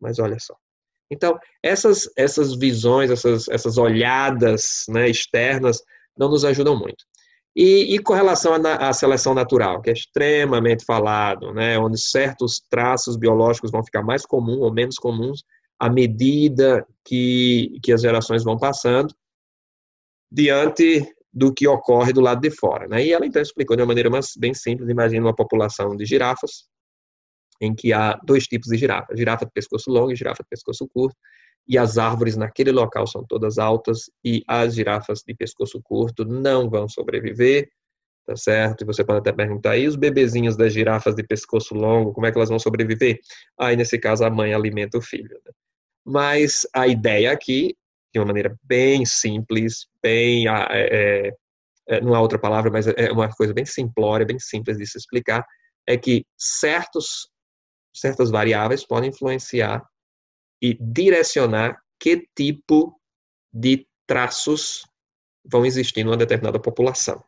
[0.00, 0.54] Mas olha só,
[1.10, 5.82] então, essas, essas visões, essas, essas olhadas né, externas
[6.16, 7.04] não nos ajudam muito.
[7.56, 13.16] E, e com relação à, seleção natural, que é extremamente falado, né, onde certos traços
[13.16, 15.42] biológicos vão ficar mais comuns ou menos comuns
[15.80, 19.12] à medida que, que as gerações vão passando,
[20.30, 22.86] diante do que ocorre do lado de fora.
[22.88, 23.06] Né?
[23.06, 26.68] E ela então explicou de uma maneira bem simples, imagina uma população de girafas,
[27.60, 30.86] em que há dois tipos de girafa, girafa de pescoço longo e girafa de pescoço
[30.88, 31.16] curto,
[31.66, 36.70] e as árvores naquele local são todas altas e as girafas de pescoço curto não
[36.70, 37.68] vão sobreviver,
[38.26, 38.82] tá certo?
[38.82, 42.32] E você pode até perguntar, e os bebezinhos das girafas de pescoço longo, como é
[42.32, 43.18] que elas vão sobreviver?
[43.58, 45.38] Aí, nesse caso, a mãe alimenta o filho.
[45.44, 45.52] Né?
[46.06, 47.76] Mas a ideia aqui,
[48.12, 51.32] de uma maneira bem simples, bem, é, é,
[51.88, 54.98] é, não há outra palavra, mas é uma coisa bem simplória, bem simples de se
[54.98, 55.44] explicar,
[55.86, 57.28] é que certos,
[57.94, 59.82] certas variáveis podem influenciar
[60.60, 62.98] e direcionar que tipo
[63.52, 64.82] de traços
[65.44, 67.22] vão existir numa determinada população.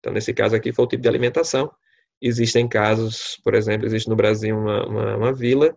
[0.00, 1.72] Então, nesse caso aqui, foi o tipo de alimentação.
[2.20, 5.76] Existem casos, por exemplo, existe no Brasil uma, uma, uma vila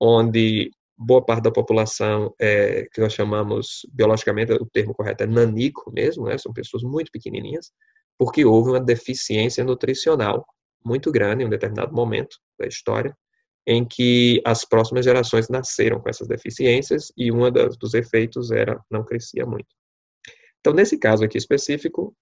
[0.00, 0.70] onde
[1.04, 6.26] boa parte da população é, que nós chamamos, biologicamente, o termo correto é nanico mesmo,
[6.26, 6.38] né?
[6.38, 7.72] são pessoas muito pequenininhas,
[8.18, 10.46] porque houve uma deficiência nutricional
[10.84, 13.16] muito grande em um determinado momento da história,
[13.66, 17.38] em que as próximas gerações nasceram com essas deficiências e um
[17.78, 19.68] dos efeitos era não crescia muito.
[20.60, 22.14] Então, nesse caso aqui específico,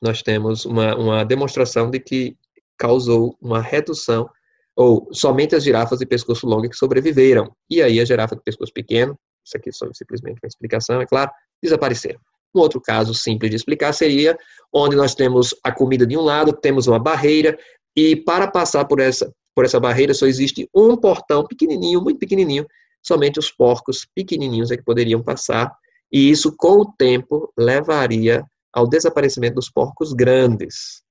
[0.00, 2.36] nós temos uma, uma demonstração de que
[2.76, 4.28] causou uma redução,
[4.76, 8.72] ou somente as girafas de pescoço longo que sobreviveram, e aí a girafa de pescoço
[8.72, 11.30] pequeno, isso aqui é simplesmente uma explicação, é claro,
[11.62, 12.18] desapareceram.
[12.54, 14.38] Um outro caso simples de explicar seria
[14.72, 17.58] onde nós temos a comida de um lado, temos uma barreira,
[17.96, 22.66] e para passar por essa por essa barreira só existe um portão pequenininho, muito pequenininho,
[23.00, 25.72] somente os porcos pequenininhos é que poderiam passar,
[26.12, 31.02] e isso com o tempo levaria ao desaparecimento dos porcos grandes,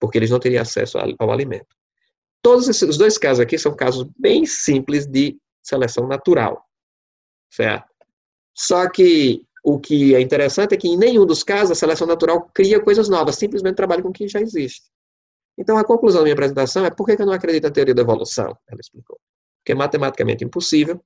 [0.00, 1.76] porque eles não teriam acesso ao alimento.
[2.42, 6.64] Todos esses os dois casos aqui são casos bem simples de seleção natural,
[7.50, 7.88] certo?
[8.54, 12.50] Só que o que é interessante é que em nenhum dos casos a seleção natural
[12.54, 14.90] cria coisas novas, simplesmente trabalha com o que já existe.
[15.58, 18.00] Então, a conclusão da minha apresentação é por que eu não acredito na teoria da
[18.00, 18.56] evolução?
[18.66, 19.18] Ela explicou.
[19.58, 20.98] Porque é matematicamente impossível.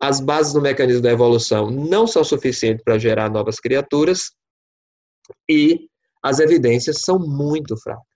[0.00, 4.30] As bases do mecanismo da evolução não são suficientes para gerar novas criaturas
[5.46, 5.90] e
[6.22, 8.09] as evidências são muito fracas.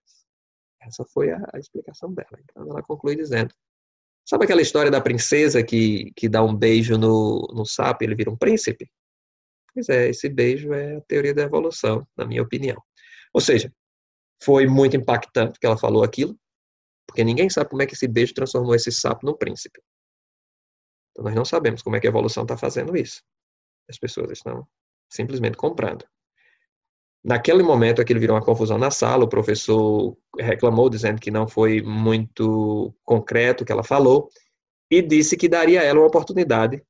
[0.87, 2.39] Essa foi a, a explicação dela.
[2.43, 3.55] Então, ela conclui dizendo:
[4.27, 8.15] Sabe aquela história da princesa que, que dá um beijo no, no sapo e ele
[8.15, 8.91] vira um príncipe?
[9.75, 12.81] Pois é, esse beijo é a teoria da evolução, na minha opinião.
[13.35, 13.73] Ou seja,
[14.43, 16.39] foi muito impactante que ela falou aquilo,
[17.07, 19.83] porque ninguém sabe como é que esse beijo transformou esse sapo no príncipe.
[21.11, 23.23] Então nós não sabemos como é que a evolução está fazendo isso.
[23.89, 24.67] As pessoas estão
[25.11, 26.07] simplesmente comprando.
[27.25, 29.25] Naquele momento, aquilo virou uma confusão na sala.
[29.25, 34.29] O professor reclamou, dizendo que não foi muito concreto o que ela falou,
[34.91, 36.83] e disse que daria a ela uma oportunidade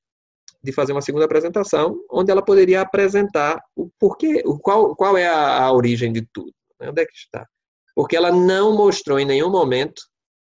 [0.62, 5.28] de fazer uma segunda apresentação, onde ela poderia apresentar o porquê, o qual, qual é
[5.28, 6.52] a, a origem de tudo.
[6.80, 7.46] Onde é que está?
[7.94, 10.02] Porque ela não mostrou em nenhum momento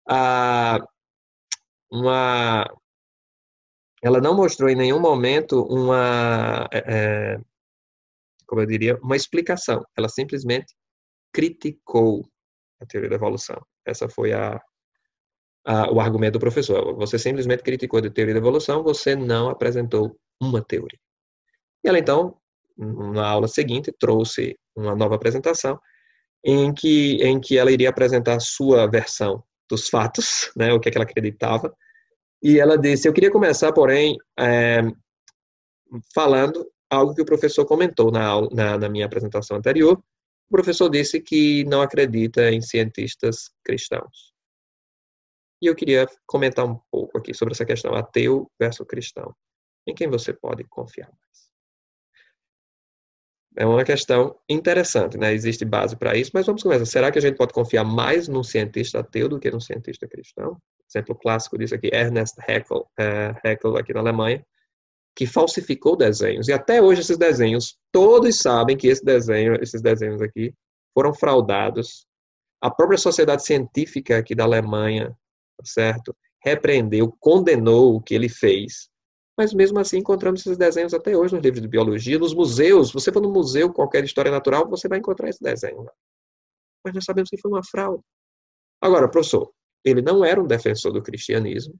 [0.09, 0.79] a,
[1.91, 2.65] uma.
[4.01, 6.67] Ela não mostrou em nenhum momento uma.
[6.71, 7.39] É, é,
[8.47, 9.83] como eu diria, uma explicação.
[9.95, 10.73] Ela simplesmente
[11.33, 12.27] criticou
[12.81, 13.61] a teoria da evolução.
[13.85, 14.59] Essa foi a,
[15.65, 16.95] a, o argumento do professor.
[16.95, 20.99] Você simplesmente criticou a teoria da evolução, você não apresentou uma teoria.
[21.83, 22.37] E ela então,
[22.77, 25.79] na aula seguinte, trouxe uma nova apresentação
[26.43, 30.89] em que, em que ela iria apresentar a sua versão dos fatos, né, o que,
[30.89, 31.73] é que ela acreditava.
[32.41, 34.81] E ela disse: Eu queria começar, porém, é,
[36.13, 40.89] falando algo que o professor comentou na, aula, na, na minha apresentação anterior, o professor
[40.89, 44.33] disse que não acredita em cientistas cristãos.
[45.61, 49.35] E eu queria comentar um pouco aqui sobre essa questão ateu versus cristão.
[49.85, 51.27] Em quem você pode confiar mais?
[53.59, 55.33] É uma questão interessante, né?
[55.33, 56.85] Existe base para isso, mas vamos começar.
[56.85, 60.61] Será que a gente pode confiar mais num cientista ateu do que num cientista cristão?
[60.87, 64.45] Exemplo clássico disso aqui, Ernest Haeckel, é, Haeckel aqui na Alemanha,
[65.17, 66.47] que falsificou desenhos.
[66.47, 70.53] E até hoje esses desenhos, todos sabem que esse desenho, esses desenhos aqui
[70.93, 72.05] foram fraudados.
[72.61, 75.09] A própria sociedade científica aqui da Alemanha,
[75.57, 76.15] tá certo?
[76.45, 78.89] Repreendeu, condenou o que ele fez.
[79.35, 82.91] Mas mesmo assim encontramos esses desenhos até hoje nos livros de biologia, nos museus.
[82.91, 85.91] Você for no museu, qualquer história natural, você vai encontrar esse desenho lá.
[86.85, 88.03] Mas nós sabemos que foi uma fraude.
[88.79, 89.51] Agora, professor,
[89.83, 91.73] ele não era um defensor do cristianismo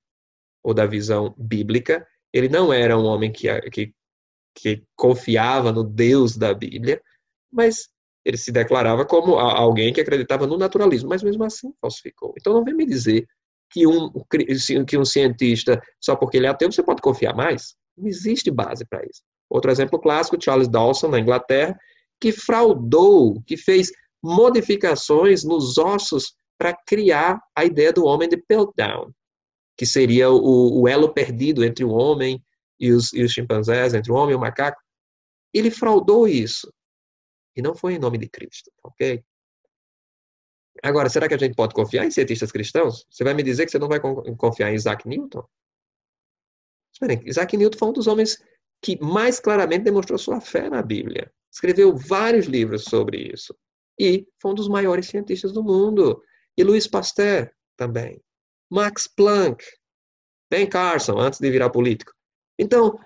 [0.63, 2.03] ou da visão bíblica.
[2.33, 3.93] Ele não era um homem que, que,
[4.55, 7.01] que confiava no Deus da Bíblia,
[7.51, 7.89] mas
[8.25, 12.33] ele se declarava como alguém que acreditava no naturalismo, mas mesmo assim falsificou.
[12.37, 13.25] Então não vem me dizer
[13.71, 14.11] que um,
[14.85, 17.75] que um cientista, só porque ele é ateu, você pode confiar mais.
[17.97, 19.21] Não existe base para isso.
[19.49, 21.77] Outro exemplo clássico, Charles Dawson, na Inglaterra,
[22.19, 23.91] que fraudou, que fez
[24.21, 29.11] modificações nos ossos para criar a ideia do homem de Piltdown,
[29.77, 32.43] que seria o, o, elo perdido entre o homem
[32.79, 34.81] e os, e os chimpanzés, entre o homem e o macaco.
[35.53, 36.73] Ele fraudou isso.
[37.55, 39.23] E não foi em nome de Cristo, ok?
[40.83, 43.05] Agora, será que a gente pode confiar em cientistas cristãos?
[43.09, 45.43] Você vai me dizer que você não vai confiar em Isaac Newton?
[46.93, 48.37] Esperem, Isaac Newton foi um dos homens
[48.81, 51.31] que mais claramente demonstrou sua fé na Bíblia.
[51.51, 53.55] Escreveu vários livros sobre isso.
[53.99, 56.21] E foi um dos maiores cientistas do mundo.
[56.55, 58.21] E Louis Pasteur também.
[58.69, 59.63] Max Planck.
[60.49, 62.13] Ben Carson, antes de virar político.
[62.57, 62.99] Então,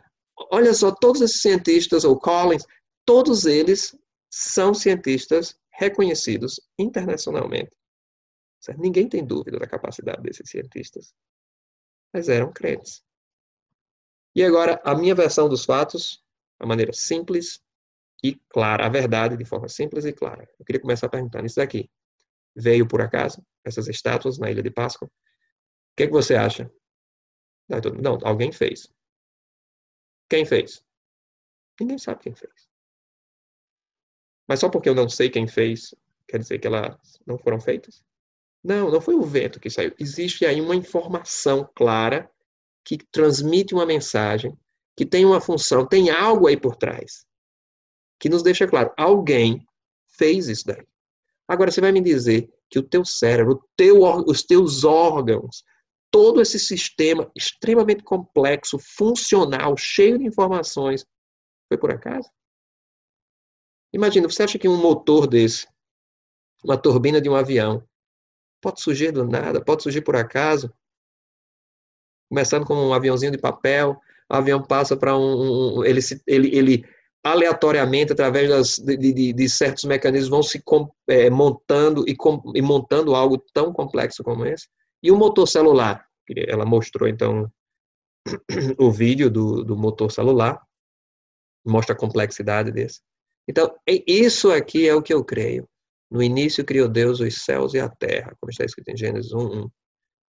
[0.51, 2.65] olha só, todos esses cientistas, ou Collins,
[3.05, 3.95] todos eles
[4.29, 7.71] são cientistas reconhecidos internacionalmente.
[8.59, 8.79] Certo?
[8.79, 11.13] Ninguém tem dúvida da capacidade desses cientistas.
[12.13, 13.03] Mas eram crentes.
[14.35, 16.23] E agora, a minha versão dos fatos,
[16.59, 17.59] a maneira simples
[18.23, 20.47] e clara, a verdade de forma simples e clara.
[20.59, 21.89] Eu queria começar perguntando isso daqui.
[22.55, 23.43] Veio por acaso?
[23.65, 25.09] Essas estátuas na Ilha de Páscoa?
[25.91, 26.71] O que, é que você acha?
[28.01, 28.91] Não, alguém fez.
[30.29, 30.83] Quem fez?
[31.79, 32.69] Ninguém sabe quem fez.
[34.47, 35.93] Mas só porque eu não sei quem fez,
[36.27, 38.03] quer dizer que elas não foram feitas?
[38.63, 39.93] Não, não foi o vento que saiu.
[39.97, 42.29] Existe aí uma informação clara
[42.83, 44.57] que transmite uma mensagem,
[44.95, 47.25] que tem uma função, tem algo aí por trás,
[48.19, 49.65] que nos deixa claro, alguém
[50.07, 50.85] fez isso daí.
[51.47, 55.63] Agora você vai me dizer que o teu cérebro, teu, os teus órgãos,
[56.11, 61.05] todo esse sistema extremamente complexo, funcional, cheio de informações,
[61.69, 62.29] foi por acaso?
[63.93, 65.67] Imagina, você acha que um motor desse,
[66.63, 67.83] uma turbina de um avião,
[68.61, 70.71] pode surgir do nada, pode surgir por acaso?
[72.29, 76.85] Começando com um aviãozinho de papel, o avião passa para um, um, ele, ele, ele
[77.23, 80.63] aleatoriamente, através das, de, de, de, certos mecanismos, vão se
[81.07, 84.67] é, montando e, com, e, montando algo tão complexo como esse.
[85.03, 86.05] E o motor celular,
[86.47, 87.51] ela mostrou então
[88.77, 90.61] o vídeo do, do motor celular,
[91.65, 93.01] mostra a complexidade desse.
[93.47, 93.75] Então,
[94.07, 95.67] isso aqui é o que eu creio.
[96.09, 99.63] No início criou Deus os céus e a terra, como está escrito em Gênesis 1,
[99.63, 99.71] 1.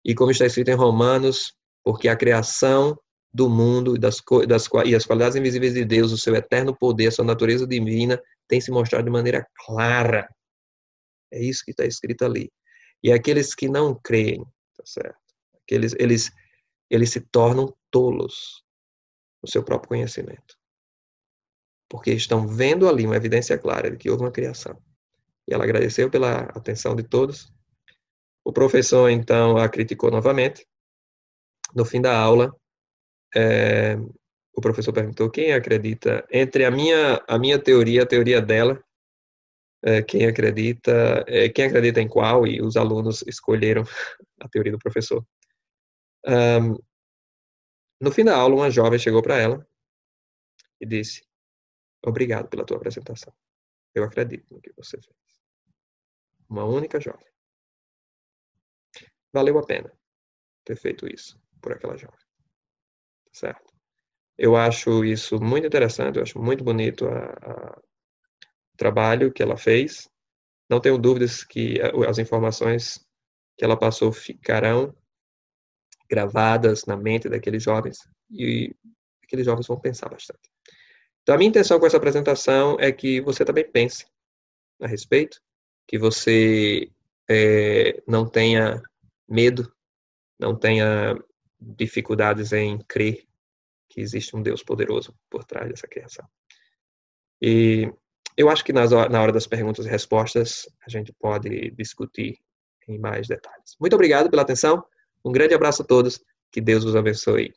[0.05, 1.53] E como está escrito em Romanos,
[1.83, 2.97] porque a criação
[3.33, 4.17] do mundo das,
[4.47, 8.21] das, e as qualidades invisíveis de Deus, o seu eterno poder, a sua natureza divina,
[8.47, 10.27] tem se mostrado de maneira clara.
[11.31, 12.51] É isso que está escrito ali.
[13.03, 14.45] E aqueles que não creem,
[14.81, 15.19] tá certo?
[15.63, 16.31] Aqueles, eles,
[16.89, 18.63] eles se tornam tolos
[19.41, 20.61] no seu próprio conhecimento
[21.91, 24.81] porque estão vendo ali uma evidência clara de que houve uma criação.
[25.45, 27.51] E ela agradeceu pela atenção de todos.
[28.45, 30.65] O professor, então, a criticou novamente.
[31.75, 32.55] No fim da aula,
[33.35, 33.97] é,
[34.55, 38.81] o professor perguntou quem acredita, entre a minha, a minha teoria e a teoria dela,
[40.03, 43.83] quem acredita, é, quem acredita em qual, e os alunos escolheram
[44.39, 45.25] a teoria do professor.
[46.25, 46.77] Um,
[47.99, 49.67] no fim da aula, uma jovem chegou para ela
[50.79, 51.23] e disse:
[52.05, 53.33] Obrigado pela tua apresentação.
[53.93, 55.15] Eu acredito no que você fez.
[56.49, 57.25] Uma única jovem.
[59.33, 59.91] Valeu a pena
[60.65, 62.19] ter feito isso por aquela jovem.
[63.31, 63.73] Certo?
[64.37, 67.81] Eu acho isso muito interessante, eu acho muito bonito a, a,
[68.81, 70.09] trabalho que ela fez.
[70.67, 71.79] Não tenho dúvidas que
[72.09, 73.05] as informações
[73.55, 74.91] que ela passou ficarão
[76.09, 77.99] gravadas na mente daqueles jovens
[78.31, 78.75] e
[79.23, 80.49] aqueles jovens vão pensar bastante.
[81.21, 84.07] Então, a minha intenção com essa apresentação é que você também pense
[84.81, 85.39] a respeito,
[85.87, 86.89] que você
[87.29, 88.81] é, não tenha
[89.29, 89.71] medo,
[90.39, 91.15] não tenha
[91.59, 93.27] dificuldades em crer
[93.87, 96.27] que existe um Deus poderoso por trás dessa criação.
[97.39, 97.91] E
[98.37, 102.39] eu acho que nas, na hora das perguntas e respostas a gente pode discutir
[102.87, 103.75] em mais detalhes.
[103.79, 104.83] Muito obrigado pela atenção,
[105.23, 106.19] um grande abraço a todos,
[106.51, 107.53] que Deus os abençoe.